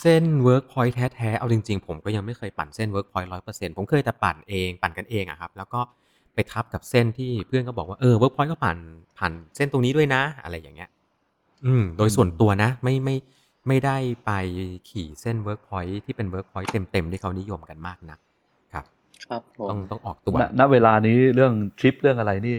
[0.00, 5.80] เส้นเวิร์กพอยต์แท้ๆ เอาจริงๆ ผมก็ยังไม่เคยปั่นเส้นเวิร์กพอยต์ร้อยเปอร์เซ็นต์ผมเคยแต่ปั่นเองปั่นกันเองอะครับ แล้วก็
[6.34, 8.76] ไปทับกับเส้นที่เพื่อนก็บอกว่าเออเวิร์กพอยต์ก็ปั่น
[9.18, 10.90] ผ่านเส้นตรงนี้ด้วยนะ อะไรอย่างเงี้ย
[11.66, 13.16] อืม โดยส่วนตัวนะ ไม่ ไม่
[13.68, 13.96] ไม่ได้
[14.26, 14.30] ไป
[14.88, 18.18] ขี่เส้น เวิร์กพอยต์ ที่เป็น เวิร์กพอยต์ เต็ม ๆ ที่เขานิยมกันมากนะ
[18.72, 18.84] ครับ
[19.26, 22.56] ครับผมต้อง ต้องออกตัว ณ ณ เวลานี้เรื่องทริป เรื่องอะไรนี่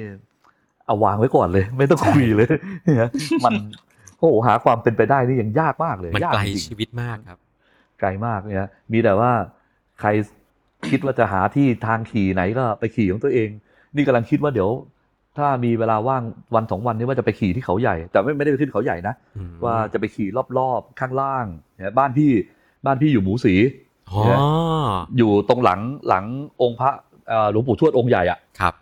[0.86, 2.48] เอาวางไว้ก่อนเลย ไม่ต้องคุยเลย
[2.84, 3.10] เนี่ย
[3.46, 3.54] มัน
[4.20, 7.40] โอ้โห หาความเป็นไปได้นี่ยังยากมากเลย มันยากไกลจริงชีวิตมากครับ
[8.00, 9.32] ไกลมากเนี่ย มีแต่ว่า
[10.00, 10.10] ใคร
[10.90, 13.50] คิดว่าจะหาที่ทางขี่ไหนก็ไปขี่ของตัวเอง
[13.96, 14.70] นี่กำลังคิดว่าเดี๋ยว
[15.38, 16.24] ถ้ามีเวลาว่าง
[16.56, 20.28] วันสองวันนี้ว่าจะไปขี่ที่เขาใหญ่ แต่ไม่ไม่ได้ไปขึ้นเขาใหญ่นะอืมว่าจะไปขี่
[20.58, 21.46] รอบๆข้างล่าง
[21.78, 22.32] เนี่ยบ้านพี่
[22.86, 23.56] บ้านพี่อยู่หมูสี
[24.12, 24.24] อ๋อ
[25.18, 26.26] อยู่ตรงหลังหลัง
[26.62, 26.92] องค์พระ
[27.28, 28.74] เอ่อหลวงปู่ทวดองค์ใหญ่อะครับ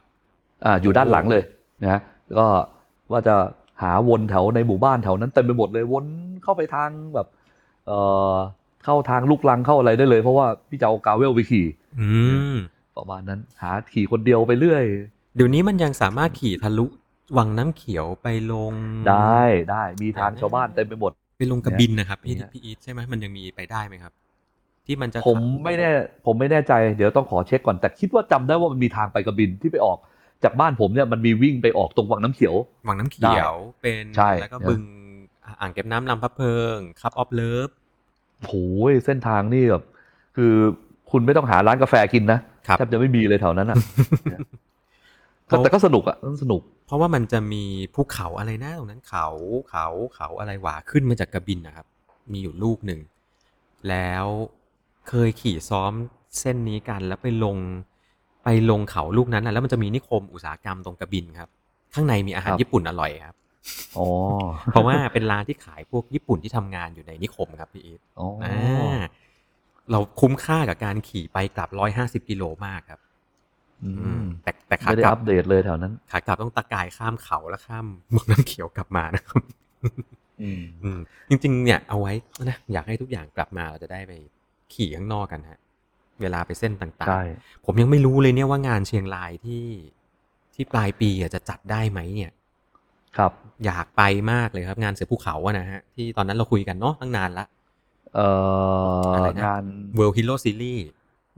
[0.65, 1.43] อ่าอยู่ด้านหลังเลย
[1.83, 1.99] นะ
[2.37, 2.45] ก็
[3.11, 3.35] ว่าจะ
[3.81, 6.05] หาวนแถวในหมู่บ้านแถวนั้นเต็มไปหมดเลยวน
[6.43, 7.27] เข้าไปทางแบบ
[7.87, 7.99] เอ่
[8.33, 8.33] อ
[8.83, 11.65] เข้าทางลูกลังเข้าอะไรได้เลย เพราะว่าพี่จะเอากาเวลไปขี่
[12.01, 12.07] อื
[12.53, 12.57] ม
[12.97, 14.83] ประมาณนั้น หาขี่คนเดียวไปเรื่อย
[15.35, 16.85] เดี๋ยวนี้มันยังสามารถขี่ทะลุ
[17.37, 18.73] วังน้ำเขียวไปลง
[19.09, 24.13] ได้ได้มีทางชาวบ้านเต็มไปหมด ไปลงกบินทร์นะครับพี่เนี่ยพี่อีทใช่ไหมมันยังมีไปได้ไหมครับ
[24.85, 25.89] ที่มันจะผมไม่แน่
[26.25, 29.97] ผมไม่แน่ใจเดี๋ยวต้องขอเช็คก่อนแต่คิดว่าจำได้ว่ามันมีทางไปกบินทร์ที่ไปออก
[30.43, 32.55] จากบ้านผมเนี่ยมันมีวิ่งไปออกตรงวังน้ำเขียว
[32.87, 34.81] วังน้ำเขียวเป็นใช่แล้วก็บึง
[35.59, 37.69] อ่างเก็บน้ำลำพระเพลิง Cup of Love
[38.45, 39.83] โอ้ยเส้นทางนี่แบบ
[40.35, 40.53] คือ
[41.11, 43.77] คุณไม่ต้องหาร้านกาแฟกินนะครับแทบจะไม่มีเลยแถวนั้นอะ
[45.53, 47.63] แต่แต่ก็สนุกอะสนุก เพราะว่ามันจะมี
[47.95, 49.27] ภูเขาอะไรนะตรงนั้นเขา
[49.69, 51.85] เขาเขาอะไรหวาขึ้นมาจากกระบินนะครับ
[52.31, 52.99] มีอยู่ลูกหนึ่ง
[53.89, 54.25] แล้ว
[55.09, 55.93] เคยขี่ซ้อม
[56.39, 57.57] เส้นนี้กันแล้วไปลง
[58.43, 61.49] ไปลงเขาลูกนั้นนะแล้วมันจะมีนิคมอุตสาหกรรมตรงกระบินครับ
[61.93, 63.35] ข้างในมีอาหารครับญี่ปุ่นอร่อยครับ
[63.97, 64.07] อ๋อ
[64.69, 68.97] เพราะว่าเป็นร้านที่ขายพวกญี่ปุ่นที่ทำงานอยู่ในนิคมครับพี่อีทอ๋อออ่า
[69.91, 73.02] เราคุ้มค่ากับการขี่ไปกลับร้อยห้าสิบกิโลมากครับอือืมม
[74.43, 79.41] แต่แต่ขาไม่ได้กลัอับปเดตเลยแถวนั้น ขากลับต้องตะกายข้ามเขาแล้วข้ามเมืองน้ำเขียวกลับมานะครับ
[80.41, 80.99] อืมอืม
[81.29, 82.13] จริง ๆ เนี่ยเอาไว้
[82.43, 84.11] นะอยากให้ทุกอย่างกลับมาเราจะได้ไป
[84.73, 85.59] ขี่ข้างนอกกันฮะ
[86.21, 89.65] เวลาไปเส้นต่างใช่ๆผมยังไม่รู้เลยเนี่ยว่างานเชียงรายที่
[90.55, 92.31] ที่ปลายปีอะจะจัดได้ไหมเนี่ย
[93.17, 93.31] ครับ
[93.65, 94.01] อยากไป
[94.31, 97.45] มากเลยครับ งานเสือภูเขาอะนะฮะ ที่ตอนนั้นเราคุยกันเนาะตั้งนานละ
[98.15, 98.27] เอ่
[99.01, 99.63] ออะไรนะงาน
[99.97, 100.81] World Hero Series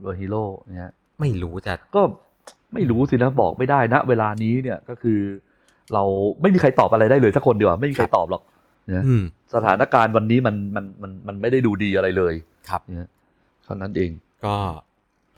[0.00, 2.02] เวอร์ฮีโร่เนี่ยไม่รู้จะก็
[2.76, 5.20] ไม่รู้สินะบอกไม่ได้นะเวลานี้เนี่ยก็คือ
[5.94, 6.02] เรา
[6.40, 8.42] ไม่มีใครตอบอะไรได้เลยสักคนเดียว ไม่มีใครตอบหรอก
[8.94, 9.22] นะอืม
[9.54, 12.34] สถานการณ์วันนี้มันมันมันมันไม่ได้ดูดีอะไรเลย
[12.68, 13.10] ครับเนี่ย
[13.64, 14.10] เท่านั้นเอง
[14.44, 14.54] ก็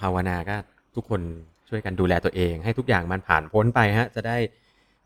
[0.00, 0.56] ภาวนาก็
[0.94, 1.20] ทุกคน
[1.68, 4.36] ช่วยกันดูแลตัวเอง ให้ทุกอย่างมันผ่านพ้นไปฮะ จะได้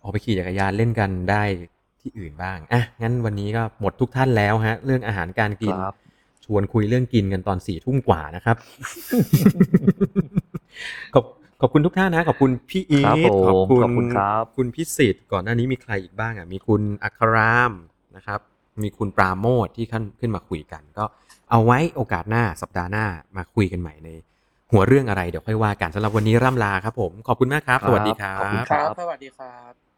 [0.02, 1.42] ออกไปขี่จักรยานเล่นกันได้
[2.00, 5.96] ที่อื่นบ้างอะงั้นวันนี้ก็หมดทุกท่านแล้วฮะ เรื่องอาหารการกินครับ
[6.44, 8.56] ชวนคุยเรื่องกินกันตอนสี่ทุ่มกว่านะครับ
[11.14, 11.24] ขอบ
[11.62, 17.72] ขอบคุณทุกท่านนะ ขอบคุณพี่อีครับทผมขอบคุณขอบคุณครับคุณพิสิทธิ์ก่อนหน้านี้มีใครอีกบ้างอะมีคุณอัครราม
[18.16, 18.40] นะครับ
[18.82, 21.04] มีคุณปราโมทที่ขึ้นขึ้นมาคุยกัน ก็
[21.50, 23.04] เอาไว้โอกาสหน้าสัปดาห์หน้า
[23.36, 24.08] มาคุยกันใหม่ใน
[24.72, 29.91] หัวเรื่องอะไรเดี๋ยวค่อยว่ากันสำหรับวันนี้ร่ำลาครับผม ขอบคุณมากครับ สวัสดีครัขอบคุณบครับ สวัสดีครับ